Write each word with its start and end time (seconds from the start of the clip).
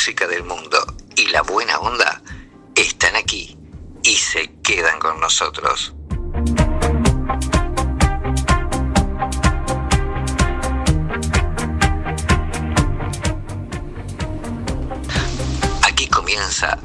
Música 0.00 0.26
del 0.26 0.44
mundo 0.44 0.78
y 1.14 1.26
la 1.26 1.42
buena 1.42 1.78
onda 1.78 2.22
están 2.74 3.16
aquí 3.16 3.58
y 4.02 4.16
se 4.16 4.50
quedan 4.62 4.98
con 4.98 5.20
nosotros. 5.20 5.92
Aquí 15.82 16.08
comienza 16.08 16.78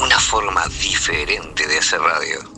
una 0.00 0.18
forma 0.18 0.66
diferente 0.68 1.66
de 1.66 1.76
hacer 1.76 2.00
radio. 2.00 2.53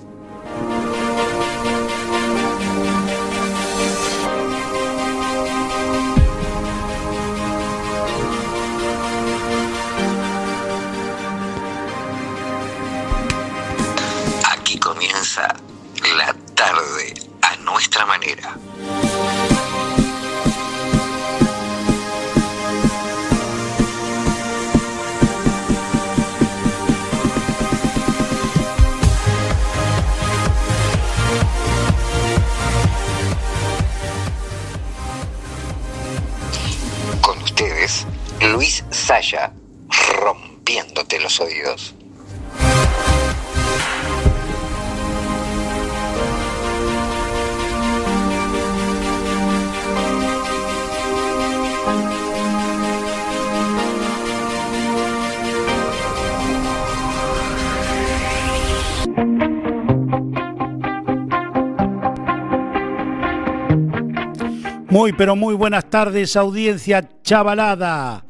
Pero 65.13 65.37
muy 65.37 65.55
buenas 65.55 65.89
tardes, 65.89 66.37
audiencia 66.37 67.09
chavalada. 67.23 68.25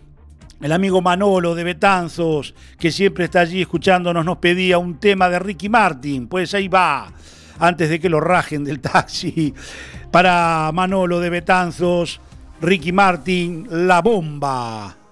El 0.60 0.72
amigo 0.72 1.02
Manolo 1.02 1.54
de 1.54 1.64
Betanzos, 1.64 2.54
que 2.78 2.90
siempre 2.90 3.24
está 3.24 3.40
allí 3.40 3.60
escuchándonos, 3.60 4.24
nos 4.24 4.38
pedía 4.38 4.78
un 4.78 4.98
tema 4.98 5.28
de 5.28 5.38
Ricky 5.38 5.68
Martin. 5.68 6.26
Pues 6.26 6.54
ahí 6.54 6.68
va, 6.68 7.12
antes 7.58 7.90
de 7.90 8.00
que 8.00 8.08
lo 8.08 8.20
rajen 8.20 8.64
del 8.64 8.80
taxi. 8.80 9.52
Para 10.10 10.70
Manolo 10.72 11.20
de 11.20 11.28
Betanzos, 11.28 12.20
Ricky 12.62 12.92
Martin, 12.92 13.66
La 13.70 14.00
Bomba. 14.00 15.03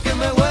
que 0.00 0.14
me 0.14 0.45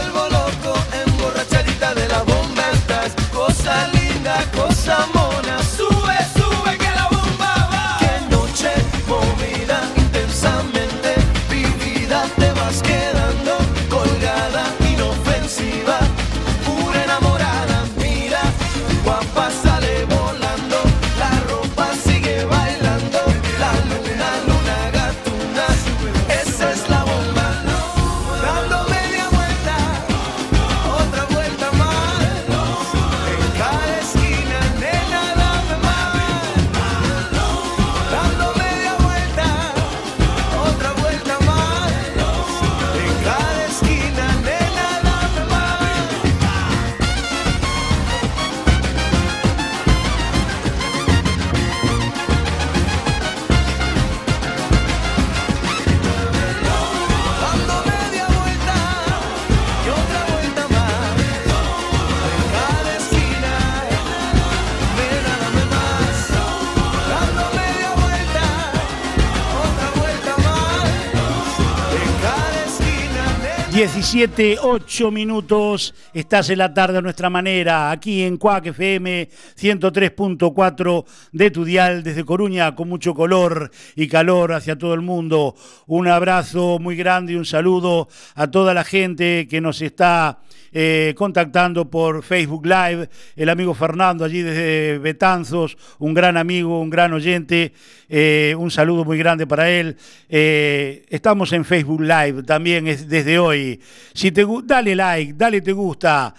17, 74.05 74.59
8 74.61 75.09
minutos. 75.09 75.95
Estás 76.13 76.51
en 76.51 76.59
la 76.59 76.71
tarde 76.71 76.99
a 76.99 77.01
nuestra 77.01 77.31
manera, 77.31 77.89
aquí 77.89 78.21
en 78.21 78.37
Cuac 78.37 78.67
FM 78.67 79.27
103.4 79.59 81.05
de 81.31 81.49
tu 81.49 81.65
dial 81.65 82.03
desde 82.03 82.23
Coruña, 82.23 82.75
con 82.75 82.87
mucho 82.87 83.15
color 83.15 83.71
y 83.95 84.07
calor 84.07 84.53
hacia 84.53 84.77
todo 84.77 84.93
el 84.93 85.01
mundo. 85.01 85.55
Un 85.87 86.07
abrazo 86.07 86.77
muy 86.77 86.95
grande 86.95 87.33
y 87.33 87.35
un 87.35 87.45
saludo 87.45 88.07
a 88.35 88.45
toda 88.45 88.75
la 88.75 88.83
gente 88.83 89.47
que 89.49 89.59
nos 89.59 89.81
está 89.81 90.37
eh, 90.77 91.13
contactando 91.15 91.89
por 91.89 92.21
Facebook 92.21 92.65
Live. 92.65 93.09
El 93.37 93.47
amigo 93.47 93.73
Fernando 93.73 94.25
allí 94.25 94.41
desde 94.41 94.97
Betanzos, 94.97 95.77
un 95.99 96.13
gran 96.13 96.35
amigo, 96.35 96.81
un 96.81 96.89
gran 96.89 97.13
oyente. 97.13 97.71
Eh, 98.09 98.53
un 98.57 98.69
saludo 98.69 99.05
muy 99.05 99.17
grande 99.17 99.47
para 99.47 99.69
él. 99.69 99.95
Eh, 100.27 101.05
estamos 101.07 101.53
en 101.53 101.63
Facebook 101.63 102.01
Live 102.01 102.43
también 102.43 102.87
es 102.87 103.07
desde 103.07 103.39
hoy. 103.39 103.79
Si 104.13 104.31
te 104.31 104.45
dale 104.63 104.95
like, 104.95 105.33
dale 105.33 105.61
te 105.61 105.71
gusta. 105.71 106.33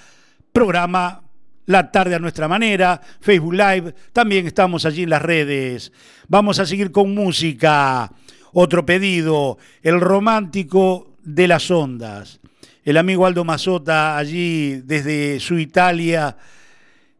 Programa 0.52 1.22
La 1.66 1.90
tarde 1.90 2.14
a 2.14 2.18
nuestra 2.18 2.46
manera, 2.46 3.00
Facebook 3.20 3.54
Live. 3.54 3.94
También 4.12 4.46
estamos 4.46 4.84
allí 4.84 5.02
en 5.02 5.10
las 5.10 5.22
redes. 5.22 5.92
Vamos 6.28 6.58
a 6.60 6.66
seguir 6.66 6.92
con 6.92 7.14
música. 7.14 8.12
Otro 8.52 8.86
pedido, 8.86 9.58
el 9.82 10.00
romántico 10.00 11.16
de 11.22 11.48
las 11.48 11.70
ondas. 11.70 12.40
El 12.84 12.96
amigo 12.96 13.26
Aldo 13.26 13.44
Mazota 13.44 14.16
allí 14.16 14.76
desde 14.76 15.40
su 15.40 15.58
Italia 15.58 16.36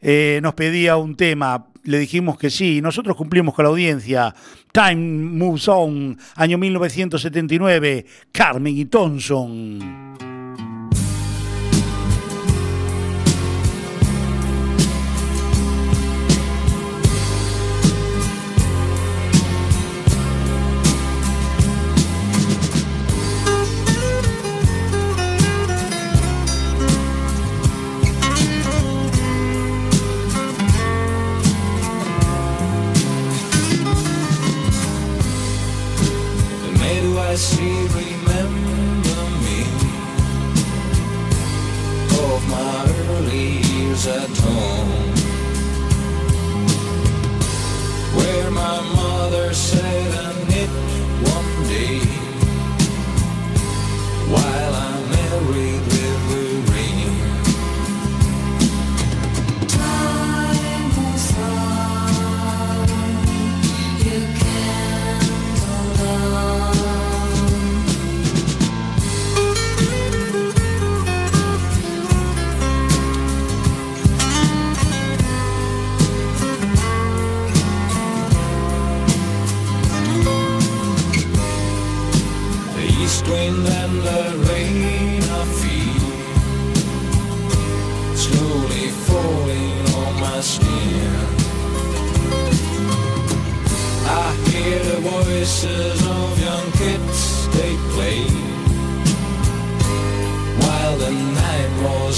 eh, 0.01 0.39
nos 0.43 0.55
pedía 0.55 0.97
un 0.97 1.17
tema 1.17 1.67
le 1.87 1.99
dijimos 1.99 2.37
que 2.37 2.51
sí, 2.51 2.81
nosotros 2.83 3.17
cumplimos 3.17 3.55
con 3.55 3.65
la 3.65 3.71
audiencia. 3.71 4.35
Time 4.73 4.97
Moves 4.97 5.69
On, 5.69 6.19
año 6.35 6.59
1979, 6.59 8.05
Carmen 8.33 8.77
y 8.77 8.85
Thompson. 8.87 10.26
at 44.09 44.37
home. 44.39 45.15
Where 48.17 48.51
my 48.51 48.81
mother 48.95 49.53
said. 49.53 49.86
slowly 88.27 88.89
falling 89.09 89.83
on 90.03 90.13
my 90.21 90.41
skin. 90.41 91.13
I 94.25 94.27
hear 94.51 94.79
the 94.91 94.99
voices 95.11 95.99
of 96.19 96.29
young 96.47 96.69
kids, 96.81 97.21
they 97.57 97.73
play. 97.95 98.23
While 100.63 100.97
the 101.05 101.13
night 101.41 101.73
was 101.87 102.16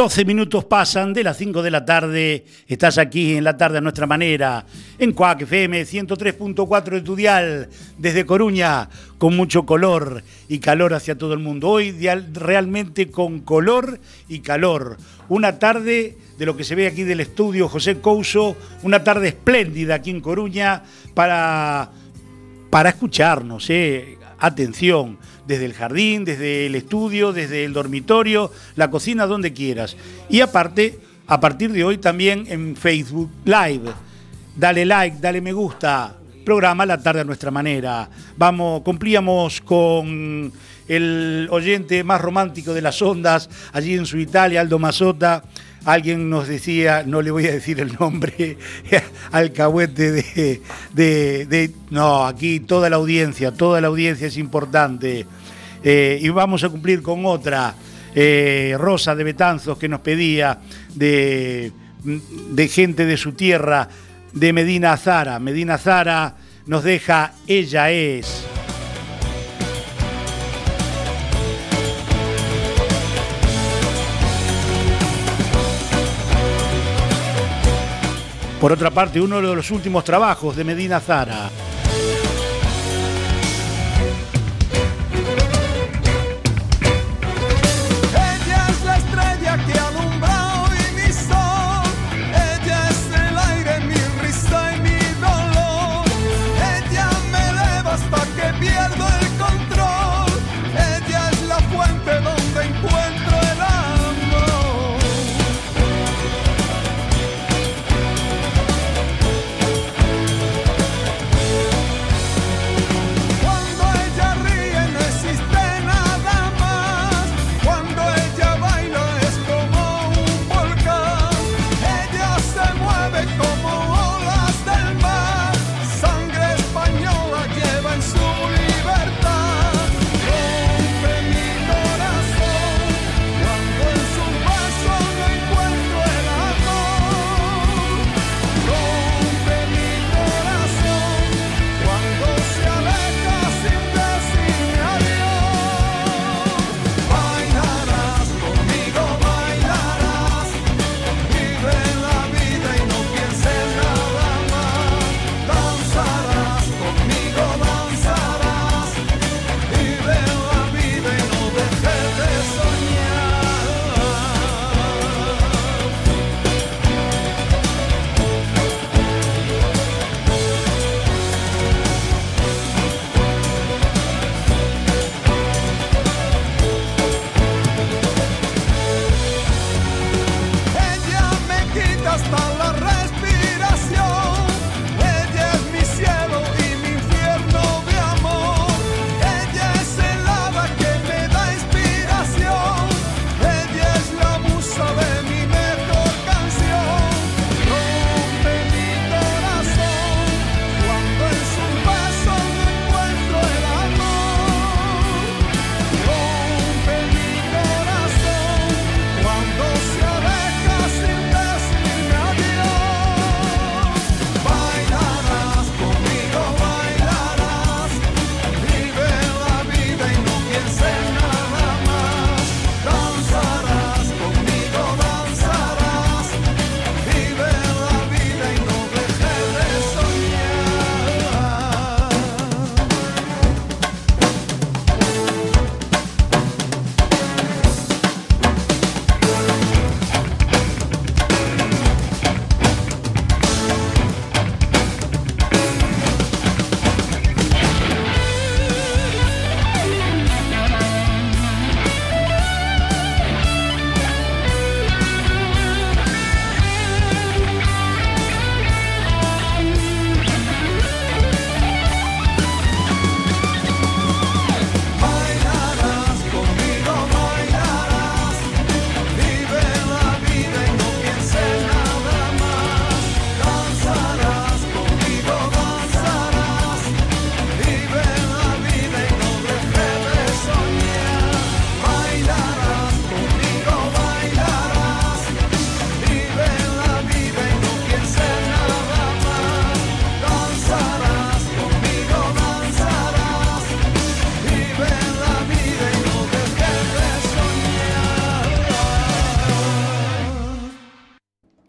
Doce 0.00 0.24
minutos 0.24 0.64
pasan 0.64 1.12
de 1.12 1.22
las 1.22 1.36
5 1.36 1.60
de 1.62 1.70
la 1.70 1.84
tarde. 1.84 2.46
Estás 2.66 2.96
aquí 2.96 3.36
en 3.36 3.44
la 3.44 3.58
tarde 3.58 3.76
a 3.76 3.80
nuestra 3.82 4.06
manera, 4.06 4.64
en 4.98 5.12
Cuac 5.12 5.42
FM 5.42 5.82
103.4 5.82 6.84
de 6.88 7.00
Tudial, 7.02 7.68
desde 7.98 8.24
Coruña, 8.24 8.88
con 9.18 9.36
mucho 9.36 9.66
color 9.66 10.24
y 10.48 10.58
calor 10.58 10.94
hacia 10.94 11.18
todo 11.18 11.34
el 11.34 11.40
mundo. 11.40 11.68
Hoy 11.68 11.94
realmente 12.32 13.10
con 13.10 13.40
color 13.40 14.00
y 14.26 14.38
calor. 14.38 14.96
Una 15.28 15.58
tarde 15.58 16.16
de 16.38 16.46
lo 16.46 16.56
que 16.56 16.64
se 16.64 16.74
ve 16.74 16.86
aquí 16.86 17.02
del 17.02 17.20
estudio 17.20 17.68
José 17.68 18.00
Couso, 18.00 18.56
una 18.82 19.04
tarde 19.04 19.28
espléndida 19.28 19.96
aquí 19.96 20.08
en 20.08 20.22
Coruña 20.22 20.82
para, 21.12 21.90
para 22.70 22.88
escucharnos. 22.88 23.68
¿eh? 23.68 24.16
atención, 24.40 25.18
desde 25.46 25.64
el 25.64 25.74
jardín, 25.74 26.24
desde 26.24 26.66
el 26.66 26.74
estudio, 26.74 27.32
desde 27.32 27.64
el 27.64 27.72
dormitorio, 27.72 28.52
la 28.76 28.90
cocina, 28.90 29.26
donde 29.26 29.52
quieras. 29.52 29.96
Y 30.28 30.40
aparte, 30.40 30.98
a 31.26 31.38
partir 31.38 31.72
de 31.72 31.84
hoy 31.84 31.98
también 31.98 32.44
en 32.48 32.76
Facebook 32.76 33.30
Live. 33.44 33.92
Dale 34.56 34.84
like, 34.84 35.18
dale 35.20 35.40
me 35.40 35.52
gusta, 35.52 36.16
programa 36.44 36.84
La 36.84 37.00
tarde 37.00 37.20
a 37.20 37.24
nuestra 37.24 37.50
manera. 37.50 38.08
Vamos, 38.36 38.82
cumplíamos 38.82 39.60
con 39.60 40.52
el 40.88 41.48
oyente 41.52 42.02
más 42.02 42.20
romántico 42.20 42.74
de 42.74 42.82
las 42.82 43.00
ondas, 43.00 43.48
allí 43.72 43.94
en 43.94 44.06
su 44.06 44.18
Italia, 44.18 44.60
Aldo 44.60 44.80
Mazota. 44.80 45.44
Alguien 45.84 46.28
nos 46.28 46.46
decía, 46.46 47.04
no 47.06 47.22
le 47.22 47.30
voy 47.30 47.46
a 47.46 47.52
decir 47.52 47.80
el 47.80 47.94
nombre, 47.98 48.58
alcahuete 49.32 50.12
de, 50.12 50.60
de, 50.92 51.70
No, 51.90 52.26
aquí 52.26 52.60
toda 52.60 52.90
la 52.90 52.96
audiencia, 52.96 53.52
toda 53.52 53.80
la 53.80 53.88
audiencia 53.88 54.26
es 54.26 54.36
importante. 54.36 55.26
Eh, 55.82 56.18
y 56.20 56.28
vamos 56.28 56.62
a 56.64 56.68
cumplir 56.68 57.00
con 57.02 57.24
otra, 57.24 57.74
eh, 58.14 58.74
Rosa 58.78 59.14
de 59.14 59.24
Betanzos, 59.24 59.78
que 59.78 59.88
nos 59.88 60.00
pedía 60.00 60.58
de, 60.94 61.72
de 62.04 62.68
gente 62.68 63.06
de 63.06 63.16
su 63.16 63.32
tierra, 63.32 63.88
de 64.32 64.52
Medina 64.52 64.96
Zara. 64.96 65.38
Medina 65.38 65.78
Zara 65.78 66.36
nos 66.66 66.84
deja 66.84 67.32
Ella 67.46 67.90
es. 67.90 68.44
Por 78.60 78.72
otra 78.72 78.90
parte, 78.90 79.22
uno 79.22 79.40
de 79.40 79.54
los 79.54 79.70
últimos 79.70 80.04
trabajos 80.04 80.54
de 80.54 80.64
Medina 80.64 81.00
Zara. 81.00 81.48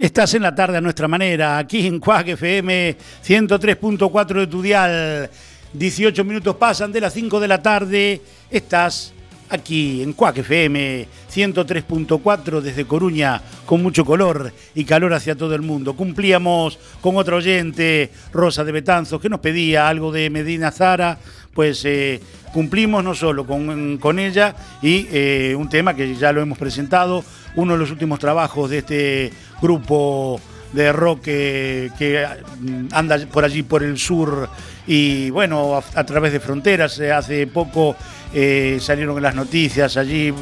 Estás 0.01 0.33
en 0.33 0.41
la 0.41 0.55
tarde 0.55 0.77
a 0.77 0.81
nuestra 0.81 1.07
manera, 1.07 1.59
aquí 1.59 1.85
en 1.85 1.99
Cuac 1.99 2.29
FM 2.29 2.97
103.4 3.23 4.33
de 4.33 4.47
tu 4.47 4.59
dial. 4.59 5.29
18 5.73 6.23
minutos 6.23 6.55
pasan 6.55 6.91
de 6.91 7.01
las 7.01 7.13
5 7.13 7.39
de 7.39 7.47
la 7.47 7.61
tarde. 7.61 8.19
Estás 8.49 9.13
aquí 9.47 10.01
en 10.01 10.13
Cuac 10.13 10.39
FM 10.39 11.05
103.4 11.31 12.61
desde 12.61 12.85
Coruña, 12.85 13.43
con 13.67 13.83
mucho 13.83 14.03
color 14.03 14.51
y 14.73 14.85
calor 14.85 15.13
hacia 15.13 15.35
todo 15.35 15.53
el 15.53 15.61
mundo. 15.61 15.95
Cumplíamos 15.95 16.79
con 16.99 17.17
otra 17.17 17.35
oyente, 17.35 18.09
Rosa 18.33 18.63
de 18.63 18.71
Betanzos, 18.71 19.21
que 19.21 19.29
nos 19.29 19.39
pedía 19.39 19.87
algo 19.87 20.11
de 20.11 20.31
Medina 20.31 20.71
Zara, 20.71 21.19
pues 21.53 21.85
eh, 21.85 22.19
cumplimos 22.53 23.03
no 23.03 23.13
solo 23.13 23.45
con, 23.45 24.19
ella 24.19 24.55
y 24.81 25.07
eh, 25.11 25.55
un 25.55 25.69
tema 25.69 25.93
que 25.93 26.15
ya 26.15 26.31
lo 26.31 26.41
hemos 26.41 26.57
presentado, 26.57 27.23
uno 27.55 27.73
de 27.73 27.79
los 27.79 27.91
últimos 27.91 28.19
trabajos 28.19 28.69
de 28.69 28.77
este 28.79 29.33
grupo 29.61 30.39
de 30.73 30.91
rock 30.91 31.21
que, 31.23 32.25
mm, 32.59 32.87
anda 32.91 33.17
por 33.31 33.43
allí 33.43 33.63
por 33.63 33.83
el 33.83 33.97
sur 33.97 34.49
y 34.87 35.29
bueno, 35.29 35.81
a, 35.95 36.03
través 36.05 36.33
de 36.33 36.39
fronteras. 36.39 36.99
Eh, 36.99 37.11
hace 37.11 37.47
poco 37.47 37.95
eh, 38.33 38.77
salieron 38.81 39.17
en 39.17 39.23
las 39.23 39.35
noticias, 39.35 39.97
allí 39.97 40.33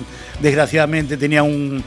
desgraciadamente 0.42 1.18
tenía 1.18 1.44
un, 1.44 1.84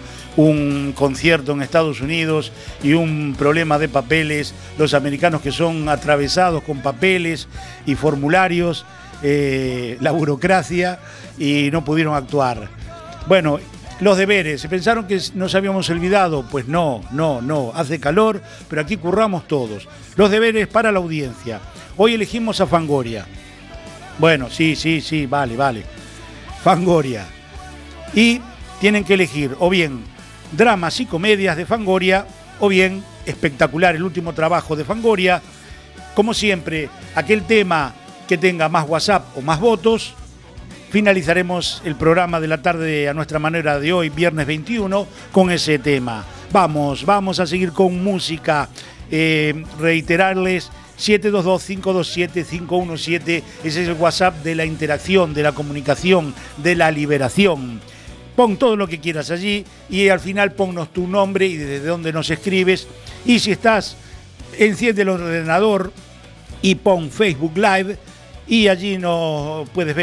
concierto 0.94 1.52
en 1.52 1.60
Estados 1.60 2.00
Unidos 2.00 2.52
y 2.82 2.94
un 2.94 3.34
problema 3.38 3.78
de 3.78 3.90
papeles, 3.90 4.54
los 4.78 4.94
americanos 4.94 5.42
que 5.42 5.52
son 5.52 5.90
atravesados 5.90 6.62
con 6.62 6.80
papeles 6.80 7.48
y 7.84 7.96
formularios, 7.96 8.86
eh, 9.22 9.98
la 10.00 10.10
burocracia 10.10 11.00
y 11.38 11.68
no 11.70 11.84
pudieron 11.84 12.14
actuar. 12.14 12.70
Bueno, 13.26 13.58
los 14.02 14.18
deberes, 14.18 14.60
¿se 14.60 14.68
pensaron 14.68 15.06
que 15.06 15.20
nos 15.34 15.54
habíamos 15.54 15.88
olvidado? 15.88 16.44
Pues 16.50 16.66
no, 16.66 17.04
no, 17.12 17.40
no, 17.40 17.70
hace 17.72 18.00
calor, 18.00 18.42
pero 18.68 18.82
aquí 18.82 18.96
curramos 18.96 19.46
todos. 19.46 19.86
Los 20.16 20.28
deberes 20.28 20.66
para 20.66 20.90
la 20.90 20.98
audiencia. 20.98 21.60
Hoy 21.96 22.14
elegimos 22.14 22.60
a 22.60 22.66
Fangoria. 22.66 23.24
Bueno, 24.18 24.50
sí, 24.50 24.74
sí, 24.74 25.00
sí, 25.00 25.26
vale, 25.26 25.56
vale. 25.56 25.84
Fangoria. 26.64 27.26
Y 28.12 28.40
tienen 28.80 29.04
que 29.04 29.14
elegir 29.14 29.54
o 29.60 29.70
bien 29.70 30.02
dramas 30.50 30.98
y 30.98 31.06
comedias 31.06 31.56
de 31.56 31.64
Fangoria 31.64 32.26
o 32.58 32.68
bien 32.68 33.04
espectacular 33.24 33.94
el 33.94 34.02
último 34.02 34.32
trabajo 34.32 34.74
de 34.74 34.84
Fangoria. 34.84 35.40
Como 36.16 36.34
siempre, 36.34 36.90
aquel 37.14 37.44
tema 37.44 37.94
que 38.26 38.36
tenga 38.36 38.68
más 38.68 38.88
WhatsApp 38.88 39.26
o 39.36 39.42
más 39.42 39.60
votos 39.60 40.16
finalizaremos 40.92 41.82
el 41.86 41.96
programa 41.96 42.38
de 42.38 42.48
la 42.48 42.60
tarde 42.60 43.08
a 43.08 43.14
nuestra 43.14 43.38
manera 43.38 43.80
de 43.80 43.94
hoy, 43.94 44.10
viernes 44.10 44.46
21, 44.46 45.06
con 45.32 45.50
ese 45.50 45.78
tema. 45.78 46.22
Vamos, 46.52 47.06
vamos 47.06 47.40
a 47.40 47.46
seguir 47.46 47.72
con 47.72 48.04
música. 48.04 48.68
Eh, 49.10 49.64
reiterarles 49.80 50.70
722-527-517, 50.98 53.42
ese 53.64 53.82
es 53.82 53.88
el 53.88 53.94
WhatsApp 53.94 54.44
de 54.44 54.54
la 54.54 54.66
interacción, 54.66 55.32
de 55.32 55.42
la 55.42 55.52
comunicación, 55.52 56.34
de 56.58 56.76
la 56.76 56.90
liberación. 56.90 57.80
Pon 58.36 58.58
todo 58.58 58.76
lo 58.76 58.86
que 58.86 59.00
quieras 59.00 59.30
allí 59.30 59.64
y 59.88 60.10
al 60.10 60.20
final 60.20 60.52
ponnos 60.52 60.92
tu 60.92 61.08
nombre 61.08 61.46
y 61.46 61.56
desde 61.56 61.86
dónde 61.86 62.12
nos 62.12 62.28
escribes. 62.28 62.86
Y 63.24 63.38
si 63.38 63.52
estás, 63.52 63.96
enciende 64.58 65.00
el 65.02 65.08
ordenador 65.08 65.90
y 66.60 66.74
pon 66.74 67.10
Facebook 67.10 67.56
Live 67.56 67.96
y 68.46 68.68
allí 68.68 68.98
no 68.98 69.64
puedes 69.72 69.94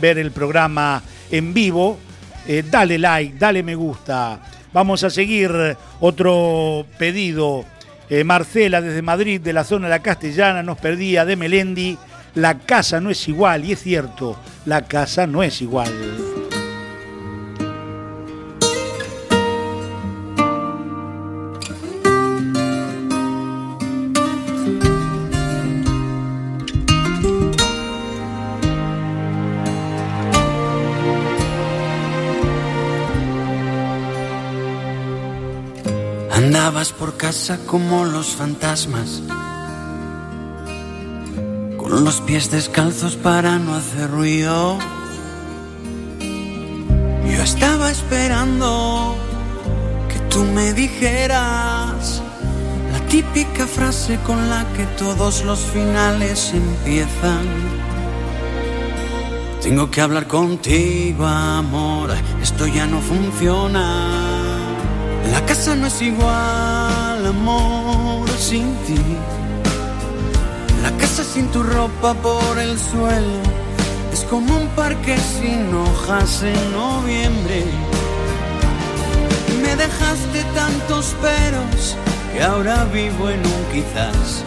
ver, 0.00 0.18
el 0.18 0.30
programa 0.30 1.02
en 1.30 1.54
vivo. 1.54 1.98
Eh, 2.46 2.62
dale 2.68 2.98
like, 2.98 3.36
dale 3.38 3.62
me 3.62 3.74
gusta. 3.74 4.40
Vamos 4.72 5.02
a 5.04 5.10
seguir 5.10 5.76
otro 6.00 6.86
pedido. 6.98 7.64
Eh, 8.08 8.22
Marcela 8.22 8.80
desde 8.80 9.02
Madrid, 9.02 9.40
de 9.40 9.52
la 9.52 9.64
zona 9.64 9.86
de 9.86 9.90
la 9.90 10.02
Castellana, 10.02 10.62
nos 10.62 10.78
perdía 10.78 11.24
de 11.24 11.36
Melendi. 11.36 11.98
La 12.34 12.58
casa 12.58 13.00
no 13.00 13.10
es 13.10 13.26
igual, 13.28 13.64
y 13.64 13.72
es 13.72 13.82
cierto, 13.82 14.36
la 14.66 14.82
casa 14.82 15.26
no 15.26 15.42
es 15.42 15.62
igual. 15.62 16.35
Andabas 36.76 36.92
por 36.92 37.16
casa 37.16 37.58
como 37.64 38.04
los 38.04 38.36
fantasmas, 38.36 39.22
con 41.78 42.04
los 42.04 42.20
pies 42.20 42.50
descalzos 42.50 43.16
para 43.16 43.58
no 43.58 43.74
hacer 43.74 44.10
ruido. 44.10 44.76
Yo 46.20 47.42
estaba 47.42 47.90
esperando 47.90 49.16
que 50.10 50.18
tú 50.28 50.44
me 50.44 50.74
dijeras 50.74 52.20
la 52.92 53.00
típica 53.08 53.66
frase 53.66 54.18
con 54.26 54.50
la 54.50 54.66
que 54.74 54.84
todos 54.98 55.46
los 55.46 55.60
finales 55.60 56.52
empiezan. 56.52 57.46
Tengo 59.62 59.90
que 59.90 60.02
hablar 60.02 60.26
contigo, 60.26 61.24
amor, 61.24 62.10
esto 62.42 62.66
ya 62.66 62.84
no 62.84 63.00
funciona. 63.00 64.25
La 65.32 65.44
casa 65.44 65.74
no 65.74 65.86
es 65.86 66.00
igual, 66.02 67.26
amor, 67.26 68.28
sin 68.38 68.74
ti. 68.86 69.00
La 70.82 70.90
casa 70.98 71.24
sin 71.24 71.48
tu 71.48 71.62
ropa 71.62 72.14
por 72.14 72.58
el 72.58 72.78
suelo 72.78 73.40
es 74.12 74.20
como 74.24 74.56
un 74.56 74.68
parque 74.68 75.16
sin 75.18 75.74
hojas 75.74 76.42
en 76.42 76.72
noviembre. 76.72 77.64
Me 79.62 79.74
dejaste 79.74 80.44
tantos 80.54 81.14
peros 81.20 81.96
que 82.32 82.42
ahora 82.42 82.84
vivo 82.84 83.28
en 83.30 83.40
un 83.40 83.62
quizás. 83.72 84.44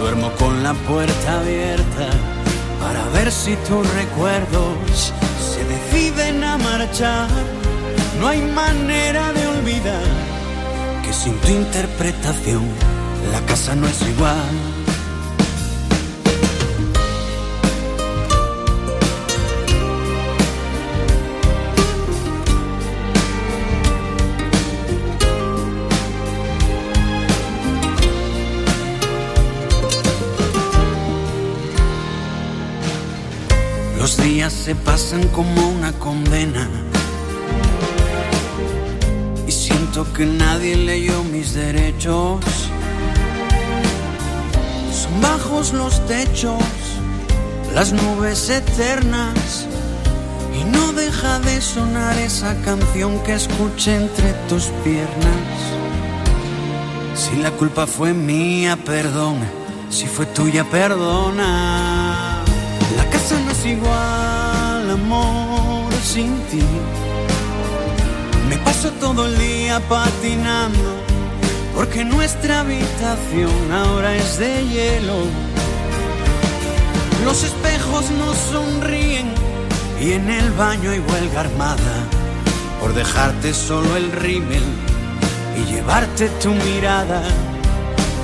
Duermo 0.00 0.30
con 0.38 0.62
la 0.62 0.74
puerta 0.74 1.40
abierta 1.40 2.08
para 2.80 3.04
ver 3.08 3.32
si 3.32 3.56
tus 3.68 3.84
recuerdos 3.94 5.12
se 5.38 5.64
deciden 5.64 6.44
a 6.44 6.58
marchar 6.58 7.28
no 8.20 8.28
hay 8.28 8.40
manera 8.40 9.32
de 9.32 9.43
sin 11.24 11.36
tu 11.38 11.48
interpretación 11.48 12.62
la 13.32 13.40
casa 13.46 13.74
no 13.74 13.86
es 13.86 14.02
igual. 14.02 14.34
Los 33.98 34.18
días 34.18 34.52
se 34.52 34.74
pasan 34.74 35.26
como 35.28 35.70
una 35.70 35.92
condena 35.92 36.83
que 40.02 40.26
nadie 40.26 40.76
leyó 40.76 41.22
mis 41.22 41.54
derechos. 41.54 42.44
Son 44.92 45.20
bajos 45.20 45.72
los 45.72 46.04
techos, 46.06 46.64
las 47.72 47.92
nubes 47.92 48.50
eternas. 48.50 49.68
Y 50.52 50.64
no 50.64 50.92
deja 50.94 51.38
de 51.38 51.60
sonar 51.60 52.18
esa 52.18 52.56
canción 52.62 53.20
que 53.20 53.34
escuché 53.34 53.94
entre 53.94 54.32
tus 54.48 54.64
piernas. 54.82 55.60
Si 57.14 57.36
la 57.36 57.52
culpa 57.52 57.86
fue 57.86 58.12
mía, 58.12 58.76
perdón. 58.84 59.36
Si 59.90 60.06
fue 60.06 60.26
tuya, 60.26 60.64
perdona. 60.64 62.42
La 62.96 63.08
casa 63.10 63.38
no 63.44 63.52
es 63.52 63.64
igual, 63.64 64.90
amor, 64.90 65.92
sin 66.02 66.40
ti 66.50 66.64
todo 68.92 69.26
el 69.26 69.38
día 69.38 69.80
patinando 69.88 70.90
porque 71.74 72.04
nuestra 72.04 72.60
habitación 72.60 73.72
ahora 73.72 74.14
es 74.14 74.38
de 74.38 74.66
hielo. 74.68 75.24
Los 77.24 77.44
espejos 77.44 78.10
no 78.10 78.34
sonríen 78.34 79.32
y 80.00 80.12
en 80.12 80.30
el 80.30 80.50
baño 80.52 80.90
hay 80.90 81.00
huelga 81.00 81.40
armada 81.40 81.94
por 82.80 82.94
dejarte 82.94 83.54
solo 83.54 83.96
el 83.96 84.12
rímel 84.12 84.62
y 85.56 85.72
llevarte 85.72 86.28
tu 86.42 86.50
mirada. 86.50 87.22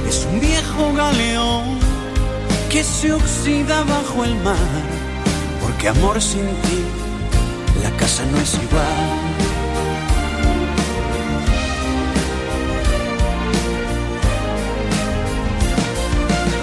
Es 0.08 0.26
un 0.30 0.40
viejo 0.40 0.92
galeón 0.94 1.78
que 2.70 2.84
se 2.84 3.12
oxida 3.12 3.82
bajo 3.84 4.24
el 4.24 4.34
mar 4.36 4.56
porque 5.62 5.88
amor 5.88 6.20
sin 6.20 6.46
ti 6.46 6.84
la 7.82 7.90
casa 7.96 8.22
no 8.30 8.38
es 8.38 8.54
igual. 8.54 9.49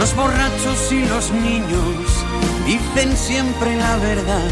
Los 0.08 0.16
borrachos 0.16 0.92
y 0.94 1.06
los 1.06 1.32
niños 1.32 2.24
dicen 2.66 3.18
siempre 3.18 3.76
la 3.76 3.98
verdad. 3.98 4.50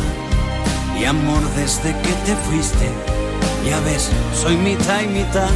y 0.99 1.05
amor 1.05 1.41
desde 1.55 1.93
que 2.01 2.13
te 2.25 2.35
fuiste. 2.45 2.89
Ya 3.65 3.79
ves, 3.79 4.09
soy 4.33 4.57
mitad 4.57 4.99
y 5.01 5.07
mitad. 5.07 5.49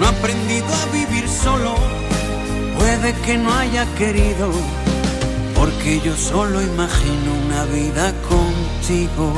No 0.00 0.06
he 0.06 0.08
aprendido 0.08 0.66
a 0.72 0.86
vivir 0.86 1.28
solo, 1.28 1.74
puede 2.78 3.12
que 3.26 3.36
no 3.36 3.52
haya 3.52 3.84
querido, 3.98 4.50
porque 5.54 6.00
yo 6.00 6.16
solo 6.16 6.62
imagino 6.62 7.30
una 7.44 7.66
vida 7.66 8.14
contigo. 8.26 9.34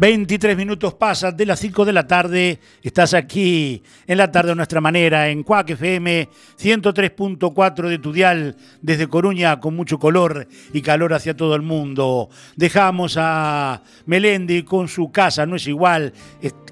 23 0.00 0.56
minutos 0.56 0.94
pasan 0.94 1.36
de 1.36 1.44
las 1.44 1.60
5 1.60 1.84
de 1.84 1.92
la 1.92 2.06
tarde. 2.06 2.58
Estás 2.82 3.12
aquí 3.12 3.82
en 4.06 4.16
la 4.16 4.32
tarde 4.32 4.52
a 4.52 4.54
nuestra 4.54 4.80
manera, 4.80 5.28
en 5.28 5.42
Cuac 5.42 5.68
FM 5.68 6.26
103.4 6.58 7.86
de 7.86 7.98
tu 7.98 8.10
dial, 8.10 8.56
desde 8.80 9.08
Coruña, 9.08 9.60
con 9.60 9.76
mucho 9.76 9.98
color 9.98 10.48
y 10.72 10.80
calor 10.80 11.12
hacia 11.12 11.36
todo 11.36 11.54
el 11.54 11.60
mundo. 11.60 12.30
Dejamos 12.56 13.18
a 13.20 13.82
Melendi 14.06 14.62
con 14.62 14.88
su 14.88 15.12
casa, 15.12 15.44
no 15.44 15.56
es 15.56 15.66
igual. 15.66 16.14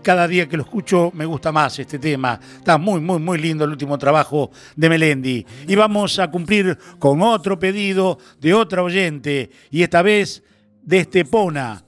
Cada 0.03 0.27
día 0.27 0.49
que 0.49 0.57
lo 0.57 0.63
escucho 0.63 1.11
me 1.13 1.27
gusta 1.27 1.53
más 1.53 1.79
este 1.79 1.99
tema. 1.99 2.41
Está 2.57 2.79
muy, 2.79 2.99
muy, 2.99 3.19
muy 3.19 3.37
lindo 3.37 3.67
el 3.67 3.73
último 3.73 3.99
trabajo 3.99 4.51
de 4.75 4.89
Melendi. 4.89 5.45
Y 5.67 5.75
vamos 5.75 6.19
a 6.19 6.31
cumplir 6.31 6.79
con 6.99 7.21
otro 7.21 7.59
pedido 7.59 8.19
de 8.41 8.55
otra 8.55 8.83
oyente, 8.83 9.51
y 9.71 9.83
esta 9.83 10.01
vez 10.01 10.43
de 10.81 11.01
Estepona 11.01 11.85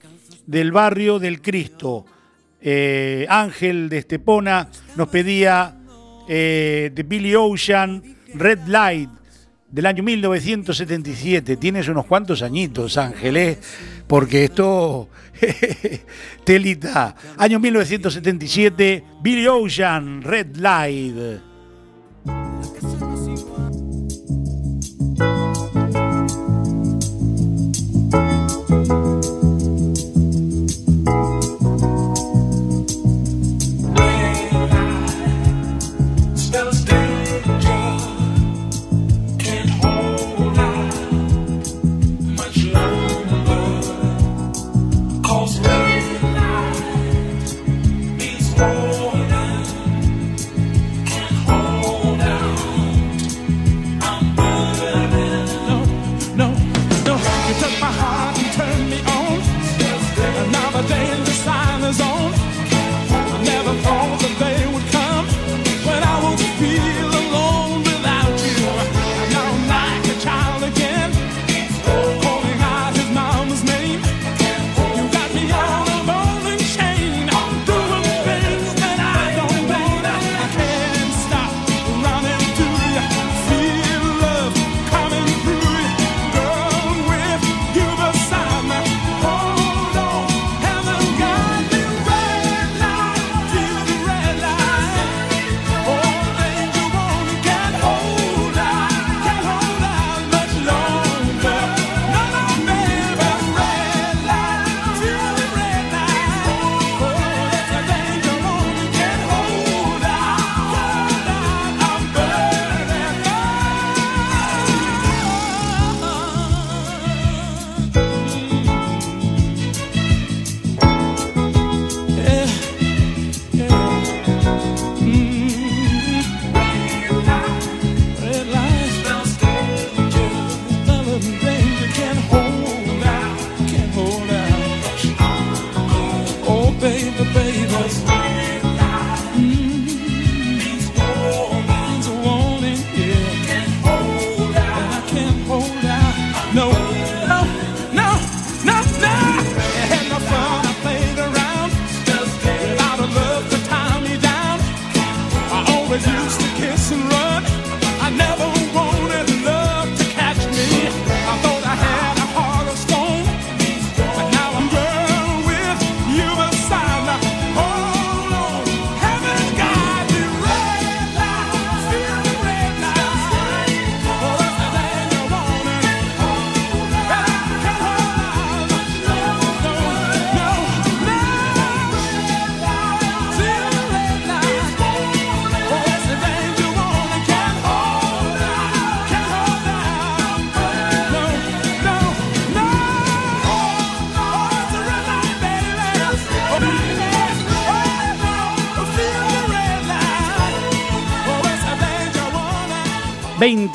del 0.51 0.73
barrio 0.73 1.17
del 1.17 1.41
Cristo. 1.41 2.05
Eh, 2.61 3.25
Ángel 3.29 3.87
de 3.87 3.99
Estepona 3.99 4.67
nos 4.97 5.07
pedía 5.07 5.77
eh, 6.27 6.91
de 6.93 7.03
Billy 7.03 7.33
Ocean, 7.33 8.03
Red 8.35 8.67
Light, 8.67 9.09
del 9.69 9.85
año 9.85 10.03
1977. 10.03 11.55
Tienes 11.55 11.87
unos 11.87 12.05
cuantos 12.05 12.41
añitos, 12.41 12.97
Ángel, 12.97 13.37
¿eh? 13.37 13.57
porque 14.05 14.43
esto, 14.43 15.07
telita. 16.43 17.15
Año 17.37 17.57
1977, 17.57 19.03
Billy 19.21 19.47
Ocean, 19.47 20.21
Red 20.21 20.57
Light. 20.57 21.41
heart. 57.91 58.20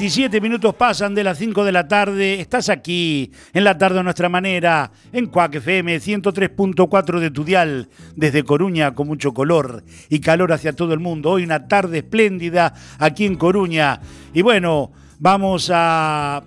Siete 0.09 0.41
minutos 0.41 0.75
pasan 0.77 1.15
de 1.15 1.25
las 1.25 1.37
5 1.37 1.65
de 1.65 1.73
la 1.73 1.89
tarde. 1.89 2.41
Estás 2.41 2.69
aquí 2.69 3.33
en 3.53 3.65
la 3.65 3.77
tarde 3.77 3.99
a 3.99 4.03
nuestra 4.05 4.29
manera, 4.29 4.93
en 5.13 5.27
Cuac 5.27 5.57
FM 5.57 5.97
103.4 5.97 7.19
de 7.19 7.31
Tudial, 7.31 7.89
desde 8.15 8.45
Coruña 8.45 8.95
con 8.95 9.09
mucho 9.09 9.35
color 9.35 9.83
y 10.09 10.21
calor 10.21 10.53
hacia 10.53 10.75
todo 10.75 10.95
el 10.95 11.01
mundo. 11.01 11.31
Hoy 11.31 11.43
una 11.43 11.67
tarde 11.67 11.99
espléndida 11.99 12.73
aquí 12.99 13.27
en 13.27 13.35
Coruña. 13.35 14.01
Y 14.33 14.43
bueno, 14.43 14.93
vamos 15.19 15.71
a, 15.75 16.45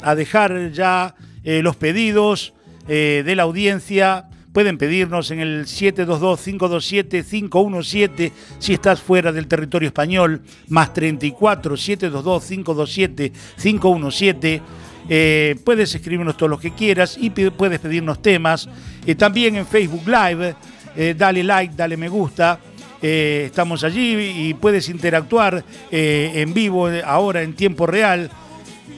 a 0.00 0.14
dejar 0.14 0.72
ya 0.72 1.14
eh, 1.44 1.62
los 1.62 1.76
pedidos 1.76 2.54
eh, 2.88 3.22
de 3.24 3.36
la 3.36 3.42
audiencia 3.42 4.28
Pueden 4.54 4.78
pedirnos 4.78 5.30
en 5.32 5.40
el 5.40 5.66
722-527-517 5.66 8.30
si 8.60 8.72
estás 8.72 9.02
fuera 9.02 9.32
del 9.32 9.48
territorio 9.48 9.88
español, 9.88 10.40
más 10.68 10.94
34 10.94 11.74
722-527-517. 11.74 14.60
Eh, 15.08 15.56
puedes 15.64 15.92
escribirnos 15.94 16.36
todo 16.36 16.48
lo 16.48 16.58
que 16.58 16.70
quieras 16.70 17.16
y 17.20 17.30
puedes 17.30 17.80
pedirnos 17.80 18.22
temas. 18.22 18.68
Eh, 19.04 19.16
también 19.16 19.56
en 19.56 19.66
Facebook 19.66 20.06
Live, 20.06 20.54
eh, 20.96 21.14
dale 21.18 21.42
like, 21.42 21.74
dale 21.76 21.96
me 21.96 22.08
gusta. 22.08 22.60
eh, 23.02 23.42
estamos 23.46 23.82
allí 23.84 24.48
y 24.48 24.54
puedes 24.54 24.88
interactuar 24.88 25.62
eh, 25.90 26.30
en 26.36 26.54
vivo 26.54 26.88
ahora 27.04 27.42
en 27.42 27.54
tiempo 27.54 27.86
real 27.86 28.30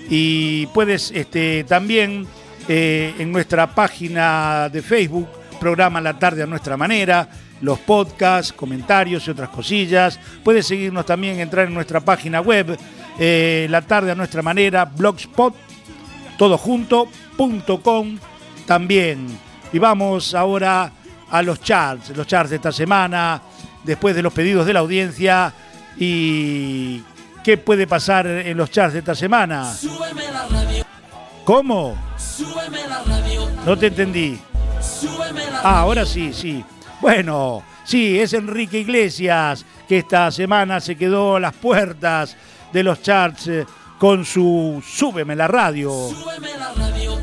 y 0.08 0.66
puedes 0.66 1.10
este, 1.12 1.64
también 1.64 2.26
en 2.68 3.32
nuestra 3.32 3.74
página 3.74 4.68
de 4.68 4.82
Facebook, 4.82 5.26
programa 5.56 6.00
La 6.00 6.18
Tarde 6.18 6.42
a 6.42 6.46
Nuestra 6.46 6.76
Manera, 6.76 7.28
los 7.60 7.78
podcasts, 7.80 8.52
comentarios 8.52 9.26
y 9.26 9.30
otras 9.30 9.48
cosillas. 9.48 10.20
Puedes 10.44 10.66
seguirnos 10.66 11.06
también, 11.06 11.40
entrar 11.40 11.66
en 11.66 11.74
nuestra 11.74 12.00
página 12.00 12.40
web, 12.40 12.78
La 13.18 13.82
Tarde 13.82 14.12
a 14.12 14.14
Nuestra 14.14 14.42
Manera, 14.42 14.84
blogspot, 14.84 15.54
todo 16.36 16.60
también. 18.66 19.26
Y 19.72 19.78
vamos 19.78 20.34
ahora 20.34 20.92
a 21.30 21.42
los 21.42 21.60
charts, 21.60 22.16
los 22.16 22.26
charts 22.26 22.50
de 22.50 22.56
esta 22.56 22.72
semana, 22.72 23.42
después 23.84 24.14
de 24.14 24.22
los 24.22 24.32
pedidos 24.32 24.66
de 24.66 24.72
la 24.72 24.80
audiencia 24.80 25.52
y 25.98 27.02
qué 27.42 27.56
puede 27.56 27.86
pasar 27.86 28.26
en 28.26 28.56
los 28.56 28.70
charts 28.70 28.92
de 28.92 28.98
esta 29.00 29.14
semana. 29.14 29.72
¿Cómo? 31.44 31.96
No 33.64 33.76
te 33.78 33.86
entendí. 33.86 34.38
Ah, 35.62 35.80
ahora 35.80 36.06
sí, 36.06 36.32
sí. 36.32 36.64
Bueno, 37.00 37.62
sí, 37.84 38.18
es 38.18 38.32
Enrique 38.32 38.78
Iglesias 38.78 39.64
que 39.88 39.98
esta 39.98 40.30
semana 40.30 40.80
se 40.80 40.96
quedó 40.96 41.36
a 41.36 41.40
las 41.40 41.54
puertas 41.54 42.36
de 42.72 42.82
los 42.82 43.02
charts 43.02 43.48
eh, 43.48 43.66
con 43.98 44.24
su 44.24 44.82
Súbeme 44.86 45.36
la 45.36 45.48
radio. 45.48 45.90
Súbeme 45.90 46.56
la 46.58 46.72
radio. 46.72 47.16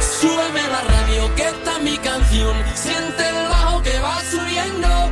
Súbeme 0.00 0.62
la 0.70 0.80
radio, 0.80 1.34
que 1.34 1.42
está 1.42 1.78
mi 1.80 1.96
canción. 1.98 2.56
Siente 2.74 3.28
el 3.28 3.48
bajo 3.48 3.82
que 3.82 3.98
va 3.98 4.20
subiendo. 4.22 5.03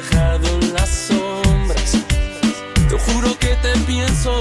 Dejado 0.00 0.46
en 0.60 0.74
la 0.74 0.86
sombra 0.86 1.74
juro 2.98 3.36
que 3.38 3.54
te 3.62 3.72
pienso. 3.86 4.38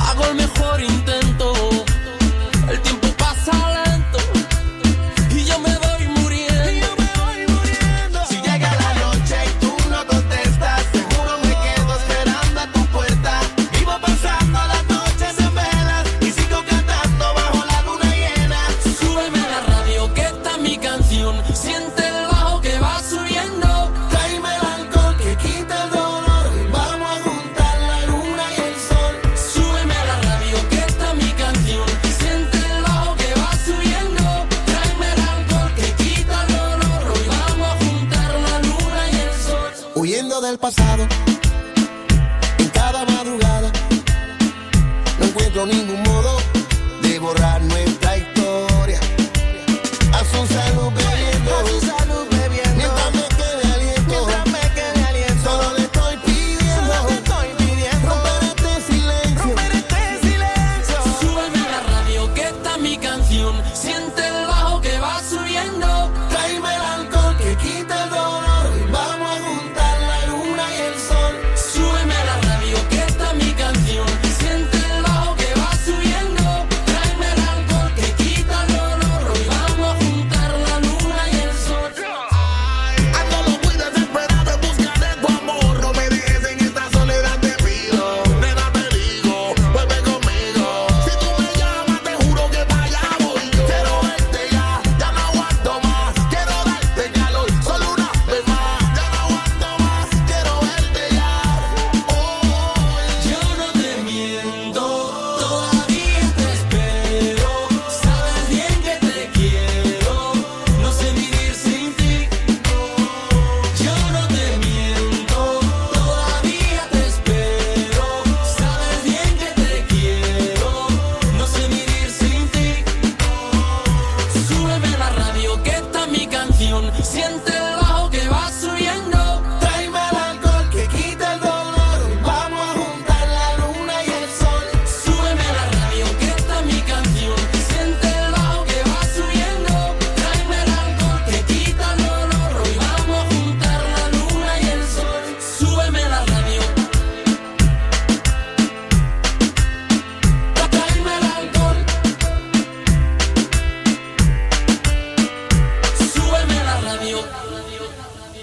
Hago 0.00 0.24
el 0.24 0.36
mejor 0.36 0.80
intento. 0.80 0.97
Pasado. 40.56 41.04
En 42.58 42.68
cada 42.68 43.04
madrugada 43.04 43.72
no 45.18 45.26
encuentro 45.26 45.66
ningún 45.66 46.00
modo 46.04 46.17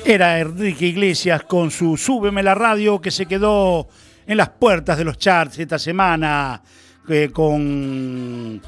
Era 0.08 0.40
Enrique 0.40 0.86
Iglesias 0.86 1.46
con 1.46 1.72
su 1.72 1.98
Súbeme 1.98 2.44
la 2.44 2.54
radio 2.54 3.02
que 3.02 3.10
se 3.10 3.26
quedó 3.26 3.88
en 4.28 4.38
las 4.38 4.50
puertas 4.50 5.00
de 5.00 5.04
los 5.04 5.18
charts 5.18 5.58
esta 5.58 5.80
semana 5.80 6.62
eh, 7.10 7.32
con 7.34 8.62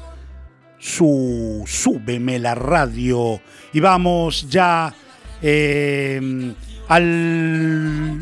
su 0.80 1.62
Súbeme 1.64 2.40
la 2.40 2.56
radio. 2.56 3.40
Y 3.72 3.78
vamos 3.78 4.50
ya 4.50 4.92
eh, 5.40 6.52
al, 6.88 8.20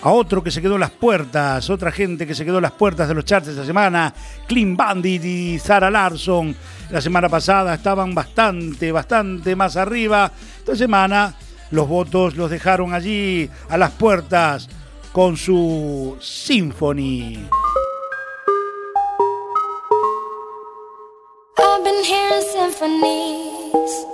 a 0.00 0.10
otro 0.10 0.40
que 0.40 0.52
se 0.52 0.62
quedó 0.62 0.74
en 0.74 0.80
las 0.82 0.92
puertas, 0.92 1.68
otra 1.70 1.90
gente 1.90 2.24
que 2.24 2.36
se 2.36 2.44
quedó 2.44 2.58
en 2.58 2.62
las 2.62 2.72
puertas 2.72 3.08
de 3.08 3.14
los 3.14 3.24
charts 3.24 3.48
esta 3.48 3.66
semana, 3.66 4.14
Clean 4.46 4.76
Bandit 4.76 5.24
y 5.24 5.58
Zara 5.58 5.90
Larson. 5.90 6.54
La 6.90 7.00
semana 7.00 7.28
pasada 7.28 7.74
estaban 7.74 8.14
bastante, 8.14 8.92
bastante 8.92 9.56
más 9.56 9.76
arriba. 9.76 10.30
Esta 10.60 10.76
semana 10.76 11.34
los 11.70 11.86
votos 11.86 12.36
los 12.36 12.50
dejaron 12.50 12.94
allí 12.94 13.50
a 13.68 13.76
las 13.76 13.90
puertas 13.92 14.68
con 15.12 15.36
su 15.36 16.16
Symphony. 16.20 17.46
I've 21.58 21.84
been 21.84 22.04
hearing 22.04 22.42
symphonies. 22.52 24.06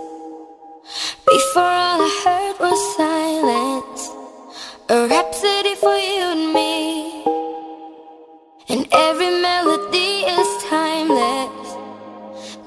Before 1.26 1.62
all 1.62 2.00
I 2.00 2.10
heard 2.24 2.56
was 2.60 2.96
silence. 2.96 4.10
A 4.88 5.06
rhapsody 5.08 5.74
for 5.76 5.96
you 5.96 6.24
and 6.34 6.52
me. 6.52 7.24
And 8.68 8.88
every 8.92 9.30
melody 9.40 10.24
is 10.26 10.48
timeless. 10.68 11.76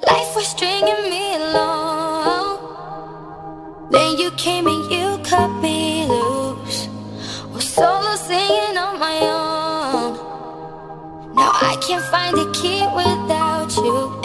Life 0.06 0.36
was 0.36 0.48
stringing 0.48 1.10
me. 1.10 1.17
Then 3.90 4.18
you 4.18 4.32
came 4.32 4.68
and 4.68 4.92
you 4.92 5.18
cut 5.24 5.48
me 5.62 6.06
loose. 6.08 6.90
Was 7.54 7.70
solo 7.74 8.16
singing 8.16 8.78
on 8.78 9.00
my 9.00 9.18
own. 9.22 10.14
Now 11.36 11.52
I 11.54 11.78
can't 11.82 12.04
find 12.06 12.38
a 12.38 12.52
key 12.52 12.82
without 12.96 13.76
you. 13.78 14.17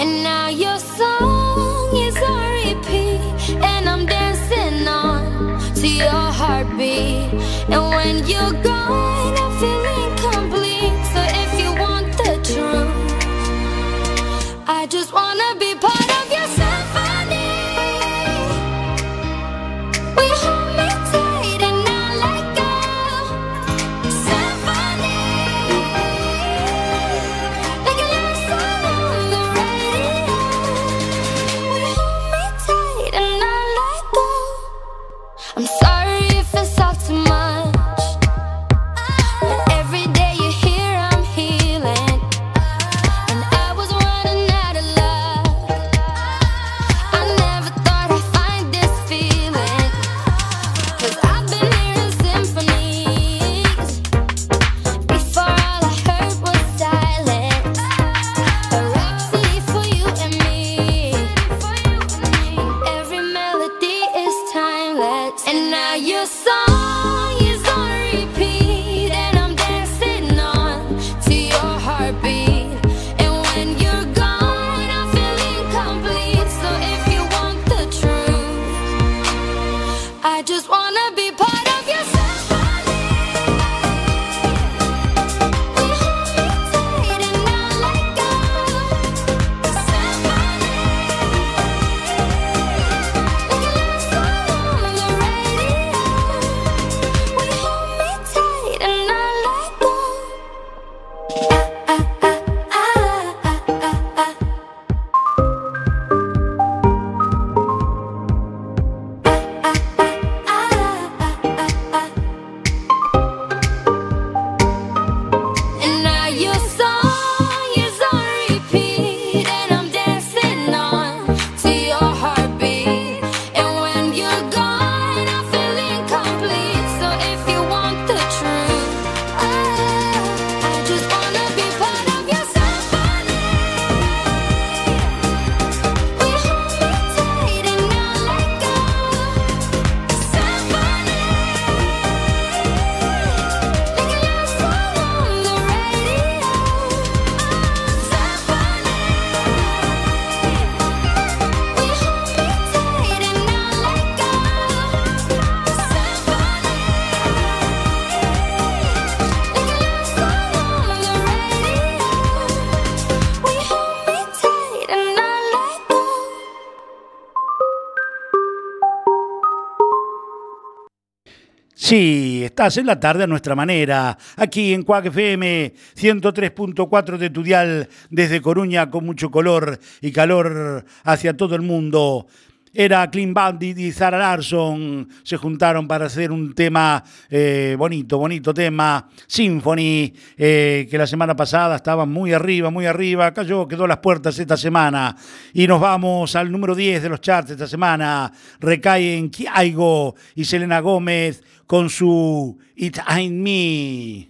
Sí, 171.92 172.40
estás 172.42 172.78
en 172.78 172.86
la 172.86 172.98
tarde 172.98 173.24
a 173.24 173.26
nuestra 173.26 173.54
manera, 173.54 174.16
aquí 174.36 174.72
en 174.72 174.82
Cuac 174.82 175.04
FM 175.04 175.74
103.4 175.94 177.18
de 177.18 177.28
tu 177.28 177.42
dial, 177.42 177.86
desde 178.08 178.40
Coruña 178.40 178.88
con 178.88 179.04
mucho 179.04 179.30
color 179.30 179.78
y 180.00 180.10
calor 180.10 180.86
hacia 181.04 181.36
todo 181.36 181.54
el 181.54 181.60
mundo. 181.60 182.26
Era 182.74 183.10
Clean 183.10 183.34
Bandit 183.34 183.78
y 183.78 183.92
Zara 183.92 184.16
Larson, 184.16 185.06
se 185.22 185.36
juntaron 185.36 185.86
para 185.86 186.06
hacer 186.06 186.32
un 186.32 186.54
tema 186.54 187.04
eh, 187.28 187.76
bonito, 187.78 188.16
bonito 188.16 188.54
tema, 188.54 189.06
Symphony, 189.26 190.10
eh, 190.38 190.88
que 190.90 190.96
la 190.96 191.06
semana 191.06 191.36
pasada 191.36 191.76
estaba 191.76 192.06
muy 192.06 192.32
arriba, 192.32 192.70
muy 192.70 192.86
arriba, 192.86 193.34
cayó, 193.34 193.68
quedó 193.68 193.86
las 193.86 193.98
puertas 193.98 194.38
esta 194.38 194.56
semana. 194.56 195.14
Y 195.52 195.66
nos 195.66 195.82
vamos 195.82 196.34
al 196.34 196.50
número 196.50 196.74
10 196.74 197.02
de 197.02 197.08
los 197.10 197.20
charts 197.20 197.50
esta 197.50 197.66
semana, 197.66 198.32
recaen 198.58 199.28
Kiaigo 199.28 200.14
y 200.34 200.46
Selena 200.46 200.80
Gómez 200.80 201.42
con 201.72 201.88
su 201.88 202.58
It 202.76 202.98
Ain't 203.06 203.32
Me. 203.32 204.28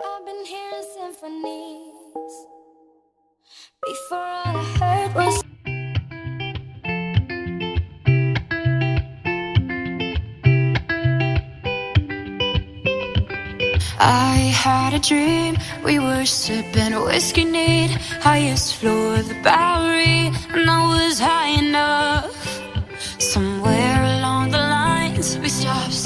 I've 0.00 0.24
been 0.24 0.46
hearing 0.46 0.86
symphonies 0.94 2.32
before 3.84 4.27
I 14.00 14.36
had 14.54 14.94
a 14.94 14.98
dream. 14.98 15.56
We 15.84 15.98
were 15.98 16.24
sipping 16.24 16.94
whiskey 17.04 17.44
neat, 17.44 17.90
highest 18.20 18.76
floor 18.76 19.16
of 19.16 19.28
the 19.28 19.34
Bowery, 19.42 20.30
and 20.54 20.70
I 20.70 20.80
was 20.86 21.18
high 21.18 21.58
enough. 21.64 22.34
Somewhere 23.18 24.02
along 24.18 24.52
the 24.52 24.58
lines, 24.58 25.38
we 25.38 25.48
stopped. 25.48 25.97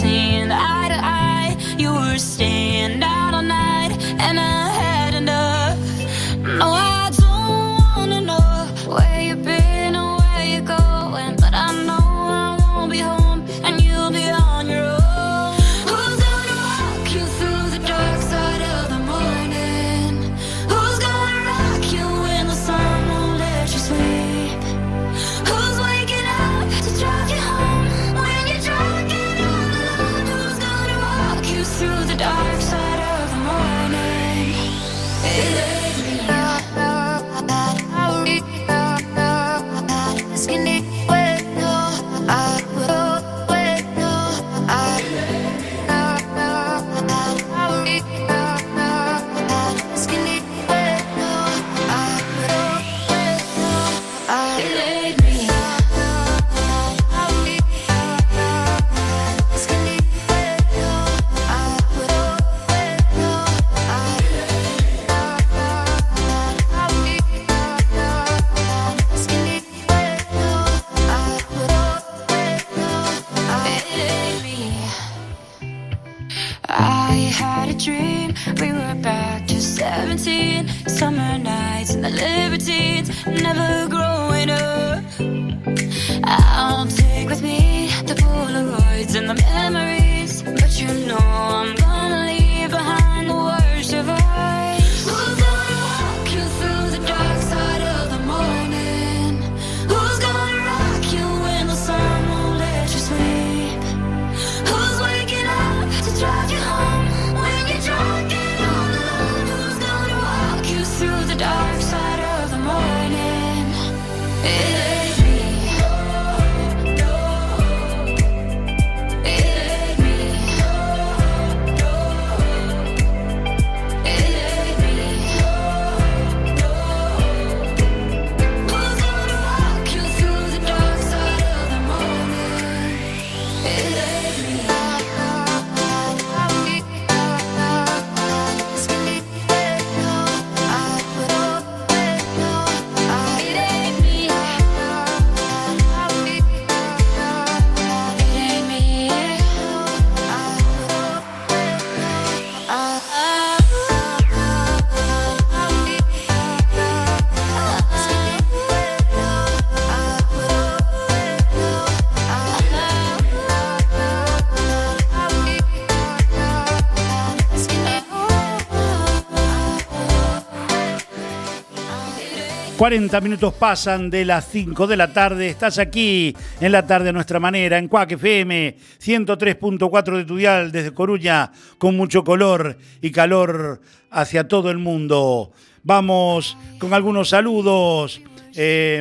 40 172.82 173.20
minutos 173.20 173.54
pasan 173.54 174.10
de 174.10 174.24
las 174.24 174.48
5 174.48 174.88
de 174.88 174.96
la 174.96 175.12
tarde. 175.12 175.48
Estás 175.48 175.78
aquí 175.78 176.34
en 176.60 176.72
la 176.72 176.84
tarde 176.84 177.10
a 177.10 177.12
nuestra 177.12 177.38
manera, 177.38 177.78
en 177.78 177.86
Cuac 177.86 178.10
FM 178.10 178.76
103.4 179.00 180.16
de 180.16 180.24
Tudial, 180.24 180.72
desde 180.72 180.92
Coruña, 180.92 181.52
con 181.78 181.96
mucho 181.96 182.24
color 182.24 182.76
y 183.00 183.12
calor 183.12 183.80
hacia 184.10 184.48
todo 184.48 184.68
el 184.72 184.78
mundo. 184.78 185.52
Vamos 185.84 186.56
con 186.80 186.92
algunos 186.92 187.28
saludos 187.28 188.20
eh, 188.56 189.00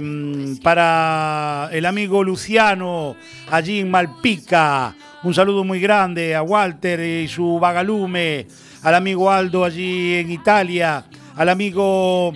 para 0.62 1.68
el 1.72 1.88
amigo 1.88 2.24
Luciano, 2.24 3.16
allí 3.50 3.80
en 3.80 3.90
Malpica. 3.90 4.96
Un 5.24 5.34
saludo 5.34 5.64
muy 5.64 5.80
grande 5.80 6.36
a 6.36 6.44
Walter 6.44 7.00
y 7.00 7.28
su 7.28 7.58
vagalume, 7.58 8.46
al 8.84 8.94
amigo 8.94 9.32
Aldo 9.32 9.66
allí 9.66 10.20
en 10.20 10.30
Italia, 10.30 11.04
al 11.36 11.50
amigo 11.50 12.32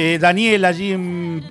eh, 0.00 0.16
Daniel 0.20 0.64
allí 0.64 0.92
en, 0.92 1.44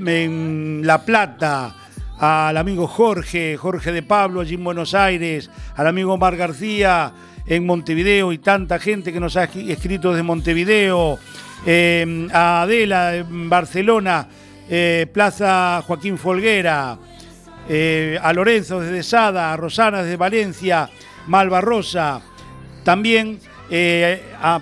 La 0.88 1.04
Plata, 1.04 1.76
al 2.18 2.56
amigo 2.56 2.88
Jorge, 2.88 3.58
Jorge 3.58 3.92
de 3.92 4.04
Pablo 4.04 4.40
allí 4.40 4.56
en 4.56 4.64
Buenos 4.64 4.94
Aires, 4.96 5.52
al 5.76 5.86
amigo 5.88 6.18
Mar 6.18 6.38
García 6.38 7.12
en 7.46 7.66
Montevideo. 7.66 8.32
Y 8.32 8.38
tanta 8.38 8.80
gente 8.80 9.12
que 9.12 9.20
nos 9.20 9.36
ha 9.36 9.50
escri- 9.50 9.70
escrito 9.70 10.12
desde 10.12 10.24
Montevideo, 10.24 11.20
eh, 11.66 12.28
a 12.32 12.62
Adela 12.62 13.16
en 13.18 13.50
Barcelona, 13.50 14.28
eh, 14.70 15.08
Plaza 15.12 15.84
Joaquín 15.86 16.18
Folguera, 16.18 16.98
eh, 17.68 18.18
a 18.22 18.32
Lorenzo 18.32 18.80
desde 18.80 19.04
Sada, 19.04 19.52
a 19.52 19.58
Rosana 19.58 20.04
desde 20.04 20.16
Valencia, 20.16 20.90
Malva 21.28 21.60
Rosa, 21.60 22.22
también 22.86 23.40
a- 24.42 24.62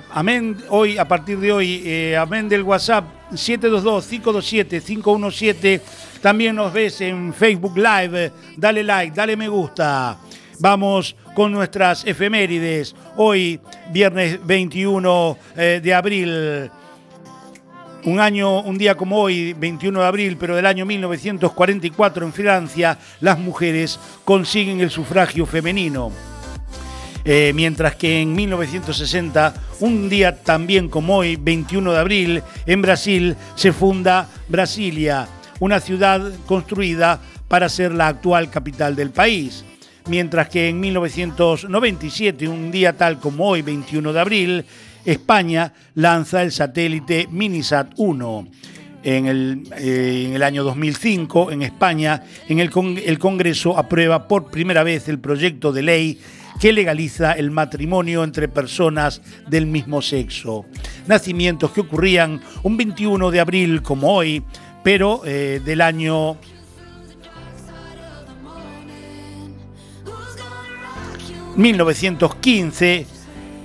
hoy, 0.69 0.97
a 0.97 1.07
partir 1.07 1.37
de 1.39 1.51
hoy, 1.51 1.83
eh, 1.85 2.17
amén 2.17 2.49
del 2.49 2.63
WhatsApp 2.63 3.05
722-527-517. 3.31 5.81
También 6.21 6.55
nos 6.55 6.71
ves 6.73 7.01
en 7.01 7.33
Facebook 7.33 7.77
Live. 7.77 8.31
Dale 8.57 8.83
like, 8.83 9.15
dale 9.15 9.35
me 9.35 9.47
gusta. 9.47 10.17
Vamos 10.59 11.15
con 11.33 11.51
nuestras 11.51 12.05
efemérides. 12.05 12.95
Hoy, 13.17 13.59
viernes 13.91 14.39
21 14.45 15.37
eh, 15.55 15.81
de 15.83 15.93
abril. 15.93 16.69
Un 18.05 18.19
año, 18.19 18.61
un 18.61 18.77
día 18.77 18.95
como 18.95 19.19
hoy, 19.19 19.53
21 19.53 19.99
de 19.99 20.05
abril, 20.05 20.37
pero 20.37 20.55
del 20.55 20.67
año 20.67 20.85
1944 20.85 22.25
en 22.25 22.33
Francia, 22.33 22.99
las 23.19 23.39
mujeres 23.39 23.99
consiguen 24.23 24.79
el 24.79 24.91
sufragio 24.91 25.47
femenino. 25.47 26.11
Eh, 27.27 27.53
mientras 27.55 27.95
que 27.95 28.21
en 28.21 28.33
1960, 28.35 29.53
un 29.79 30.09
día 30.09 30.43
también 30.43 30.89
como 30.89 31.17
hoy, 31.17 31.37
21 31.37 31.91
de 31.91 31.97
abril, 31.99 32.43
en 32.67 32.81
Brasil 32.83 33.35
se 33.55 33.73
funda 33.73 34.29
Brasilia, 34.47 35.27
una 35.59 35.79
ciudad 35.79 36.31
construida 36.45 37.19
para 37.47 37.67
ser 37.67 37.93
la 37.93 38.07
actual 38.09 38.51
capital 38.51 38.95
del 38.95 39.09
país. 39.09 39.65
Mientras 40.07 40.49
que 40.49 40.69
en 40.69 40.79
1997, 40.79 42.47
un 42.47 42.69
día 42.71 42.93
tal 42.93 43.19
como 43.19 43.47
hoy, 43.47 43.63
21 43.63 44.13
de 44.13 44.19
abril, 44.19 44.65
España 45.03 45.73
lanza 45.95 46.43
el 46.43 46.51
satélite 46.51 47.27
Minisat 47.31 47.91
1 47.97 48.47
en 49.03 49.25
el, 49.25 49.63
eh, 49.77 50.25
en 50.27 50.35
el 50.35 50.43
año 50.43 50.63
2005 50.63 51.51
en 51.51 51.63
España, 51.63 52.23
en 52.47 52.59
el, 52.59 52.69
con- 52.69 52.99
el 53.03 53.17
Congreso 53.17 53.77
aprueba 53.77 54.27
por 54.27 54.51
primera 54.51 54.83
vez 54.83 55.07
el 55.09 55.17
proyecto 55.19 55.71
de 55.71 55.81
ley 55.83 56.19
que 56.59 56.73
legaliza 56.73 57.33
el 57.33 57.51
matrimonio 57.51 58.23
entre 58.23 58.47
personas 58.47 59.21
del 59.47 59.65
mismo 59.65 60.01
sexo. 60.01 60.65
Nacimientos 61.07 61.71
que 61.71 61.81
ocurrían 61.81 62.41
un 62.63 62.77
21 62.77 63.31
de 63.31 63.39
abril 63.39 63.81
como 63.81 64.13
hoy, 64.13 64.43
pero 64.83 65.21
eh, 65.25 65.61
del 65.63 65.81
año 65.81 66.37
1915, 71.55 73.07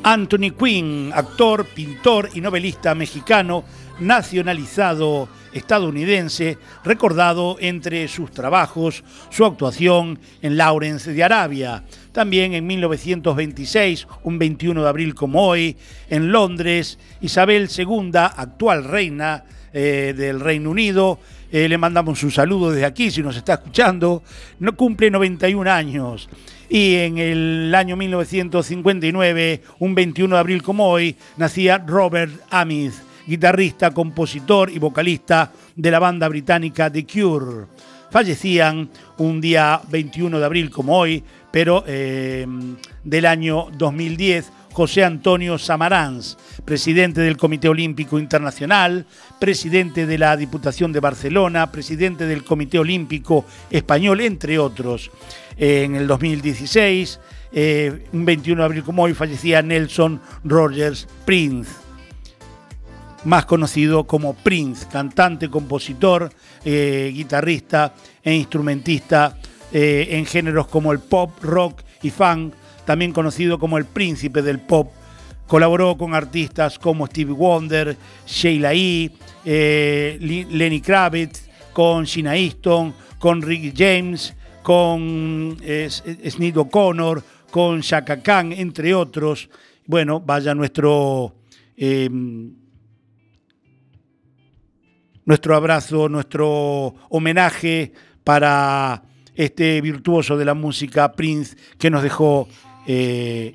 Anthony 0.04 0.50
Quinn, 0.56 1.10
actor, 1.12 1.66
pintor 1.66 2.30
y 2.34 2.40
novelista 2.40 2.94
mexicano, 2.94 3.64
nacionalizado 3.98 5.28
estadounidense, 5.52 6.58
recordado 6.84 7.56
entre 7.60 8.06
sus 8.08 8.30
trabajos 8.30 9.02
su 9.30 9.44
actuación 9.44 10.20
en 10.42 10.56
Lawrence 10.56 11.12
de 11.12 11.24
Arabia. 11.24 11.82
También 12.12 12.54
en 12.54 12.66
1926, 12.66 14.08
un 14.24 14.38
21 14.38 14.82
de 14.82 14.88
abril 14.88 15.14
como 15.14 15.46
hoy, 15.46 15.76
en 16.08 16.32
Londres, 16.32 16.98
Isabel 17.20 17.68
II, 17.76 18.10
actual 18.14 18.84
reina 18.84 19.44
eh, 19.72 20.12
del 20.16 20.40
Reino 20.40 20.70
Unido, 20.70 21.20
eh, 21.52 21.68
le 21.68 21.78
mandamos 21.78 22.22
un 22.22 22.30
saludo 22.30 22.70
desde 22.70 22.86
aquí 22.86 23.10
si 23.10 23.22
nos 23.22 23.36
está 23.36 23.54
escuchando, 23.54 24.22
no 24.60 24.76
cumple 24.76 25.10
91 25.10 25.70
años. 25.70 26.28
Y 26.68 26.94
en 26.94 27.18
el 27.18 27.74
año 27.74 27.96
1959, 27.96 29.62
un 29.80 29.94
21 29.94 30.36
de 30.36 30.40
abril 30.40 30.62
como 30.62 30.88
hoy, 30.88 31.16
nacía 31.36 31.78
Robert 31.78 32.32
Amith, 32.50 32.94
guitarrista, 33.26 33.90
compositor 33.90 34.70
y 34.70 34.78
vocalista 34.78 35.52
de 35.74 35.90
la 35.90 35.98
banda 35.98 36.28
británica 36.28 36.90
The 36.90 37.04
Cure. 37.04 37.66
Fallecían 38.10 38.90
un 39.18 39.40
día 39.40 39.80
21 39.88 40.38
de 40.38 40.44
abril 40.44 40.70
como 40.70 40.98
hoy, 40.98 41.22
pero 41.50 41.84
eh, 41.86 42.46
del 43.04 43.26
año 43.26 43.66
2010, 43.76 44.52
José 44.72 45.04
Antonio 45.04 45.58
Samaranz, 45.58 46.36
presidente 46.64 47.20
del 47.20 47.36
Comité 47.36 47.68
Olímpico 47.68 48.18
Internacional, 48.18 49.06
presidente 49.38 50.06
de 50.06 50.18
la 50.18 50.36
Diputación 50.36 50.92
de 50.92 51.00
Barcelona, 51.00 51.72
presidente 51.72 52.26
del 52.26 52.44
Comité 52.44 52.78
Olímpico 52.78 53.44
Español, 53.70 54.20
entre 54.20 54.58
otros. 54.58 55.10
En 55.56 55.96
el 55.96 56.06
2016, 56.06 57.20
eh, 57.52 58.06
un 58.12 58.24
21 58.24 58.62
de 58.62 58.64
abril 58.64 58.82
como 58.84 59.02
hoy, 59.02 59.14
fallecía 59.14 59.60
Nelson 59.60 60.20
Rogers 60.44 61.08
Prince 61.24 61.70
más 63.24 63.44
conocido 63.44 64.04
como 64.04 64.34
Prince, 64.34 64.86
cantante, 64.90 65.50
compositor, 65.50 66.30
eh, 66.64 67.10
guitarrista 67.14 67.94
e 68.22 68.34
instrumentista 68.34 69.36
eh, 69.72 70.08
en 70.10 70.26
géneros 70.26 70.66
como 70.66 70.92
el 70.92 70.98
pop, 71.00 71.30
rock 71.42 71.82
y 72.02 72.10
funk, 72.10 72.54
también 72.84 73.12
conocido 73.12 73.58
como 73.58 73.78
el 73.78 73.84
príncipe 73.84 74.42
del 74.42 74.58
pop 74.60 74.90
Colaboró 75.50 75.96
con 75.98 76.14
artistas 76.14 76.78
como 76.78 77.08
Stevie 77.08 77.34
Wonder, 77.34 77.96
Sheila 78.24 78.72
E., 78.72 79.10
eh, 79.44 80.16
Lenny 80.48 80.80
Kravitz, 80.80 81.48
con 81.72 82.06
Gina 82.06 82.36
Easton, 82.36 82.94
con 83.18 83.42
Ricky 83.42 83.72
James, 83.76 84.32
con 84.62 85.56
eh, 85.60 85.86
S- 85.88 86.30
Sneed 86.30 86.56
O'Connor, 86.56 87.24
con 87.50 87.80
Shaka 87.80 88.22
Khan, 88.22 88.52
entre 88.52 88.94
otros. 88.94 89.50
Bueno, 89.86 90.20
vaya 90.20 90.54
nuestro, 90.54 91.34
eh, 91.76 92.08
nuestro 95.24 95.56
abrazo, 95.56 96.08
nuestro 96.08 96.94
homenaje 97.08 97.92
para 98.22 99.02
este 99.44 99.80
virtuoso 99.80 100.36
de 100.36 100.44
la 100.44 100.54
música, 100.54 101.12
Prince, 101.12 101.56
que 101.78 101.90
nos 101.90 102.02
dejó 102.02 102.48
eh, 102.86 103.54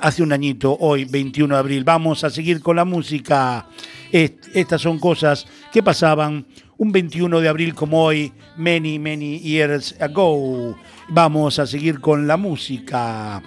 hace 0.00 0.22
un 0.22 0.32
añito, 0.32 0.76
hoy, 0.80 1.04
21 1.04 1.54
de 1.54 1.58
abril. 1.58 1.84
Vamos 1.84 2.24
a 2.24 2.30
seguir 2.30 2.60
con 2.60 2.76
la 2.76 2.84
música. 2.84 3.66
Est- 4.12 4.48
estas 4.54 4.80
son 4.82 4.98
cosas 4.98 5.46
que 5.72 5.82
pasaban 5.82 6.46
un 6.78 6.92
21 6.92 7.40
de 7.40 7.48
abril 7.48 7.74
como 7.74 8.02
hoy, 8.04 8.32
many, 8.56 8.98
many 8.98 9.38
years 9.38 9.94
ago. 10.00 10.76
Vamos 11.08 11.58
a 11.58 11.66
seguir 11.66 12.00
con 12.00 12.26
la 12.26 12.36
música. 12.36 13.42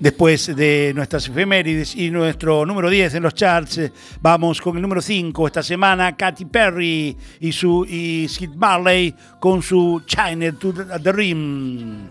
Después 0.00 0.54
de 0.54 0.92
nuestras 0.94 1.28
efemérides 1.28 1.96
y 1.96 2.10
nuestro 2.10 2.64
número 2.64 2.88
10 2.88 3.14
en 3.14 3.22
los 3.24 3.34
charts, 3.34 3.78
eh, 3.78 3.92
vamos 4.20 4.60
con 4.60 4.76
el 4.76 4.82
número 4.82 5.02
5 5.02 5.46
esta 5.48 5.60
semana, 5.60 6.16
Katy 6.16 6.44
Perry 6.44 7.16
y, 7.40 7.50
su, 7.50 7.84
y 7.84 8.28
Sid 8.28 8.50
Marley 8.50 9.12
con 9.40 9.60
su 9.60 10.02
China 10.06 10.52
to 10.52 10.72
the 10.72 10.84
the 11.02 11.12
Rim. 11.12 12.10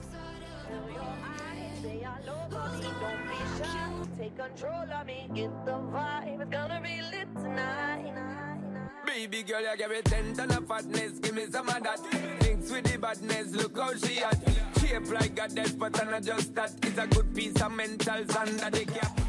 Baby 9.06 9.44
girl, 9.44 9.62
you 9.62 9.78
give 9.78 9.90
me 9.90 10.02
ten 10.04 10.34
ton 10.36 10.52
of 10.52 10.68
fatness, 10.68 11.20
give 11.20 11.34
me 11.34 11.46
some 11.50 11.68
of 11.70 11.82
that. 11.84 12.00
Thinks 12.40 12.72
with 12.72 12.84
the 12.84 12.98
badness, 13.00 13.52
look 13.54 13.78
how 13.78 13.96
she 13.96 14.20
at. 14.20 14.67
Shape 14.88 15.12
like 15.12 15.36
goddess, 15.36 15.72
but 15.74 16.02
I'm 16.02 16.12
not 16.12 16.24
just 16.24 16.56
that. 16.56 16.72
It's 16.84 16.98
a 16.98 17.08
good 17.08 17.36
piece 17.36 17.56
of 17.56 17.74
mentals 17.74 18.34
under 18.38 18.70
the 18.70 18.86
cap. 18.86 19.27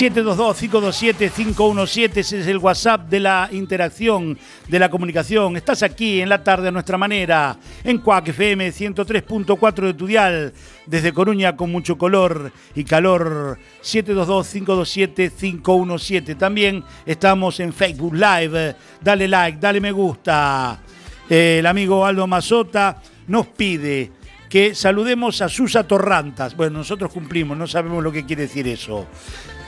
722-527-517, 0.00 2.16
ese 2.16 2.40
es 2.40 2.46
el 2.46 2.56
WhatsApp 2.56 3.10
de 3.10 3.20
la 3.20 3.50
interacción, 3.52 4.38
de 4.66 4.78
la 4.78 4.88
comunicación. 4.88 5.58
Estás 5.58 5.82
aquí 5.82 6.22
en 6.22 6.30
la 6.30 6.42
tarde 6.42 6.68
a 6.68 6.70
nuestra 6.70 6.96
manera, 6.96 7.58
en 7.84 7.98
Cuac 7.98 8.28
FM 8.28 8.70
103.4 8.70 9.84
de 9.84 9.92
Tudial, 9.92 10.54
desde 10.86 11.12
Coruña 11.12 11.54
con 11.54 11.70
mucho 11.70 11.98
color 11.98 12.50
y 12.74 12.84
calor. 12.84 13.58
722-527-517. 13.82 16.38
También 16.38 16.82
estamos 17.04 17.60
en 17.60 17.74
Facebook 17.74 18.14
Live. 18.14 18.76
Dale 19.02 19.28
like, 19.28 19.58
dale 19.60 19.82
me 19.82 19.92
gusta. 19.92 20.80
El 21.28 21.66
amigo 21.66 22.06
Aldo 22.06 22.26
Mazota 22.26 23.02
nos 23.28 23.48
pide 23.48 24.12
que 24.48 24.74
saludemos 24.74 25.42
a 25.42 25.50
Susa 25.50 25.86
Torrantas. 25.86 26.56
Bueno, 26.56 26.78
nosotros 26.78 27.12
cumplimos, 27.12 27.58
no 27.58 27.66
sabemos 27.66 28.02
lo 28.02 28.10
que 28.10 28.24
quiere 28.24 28.44
decir 28.44 28.66
eso. 28.66 29.06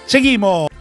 Seguimos. 0.06 0.71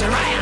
To 0.00 0.08
riot. 0.08 0.39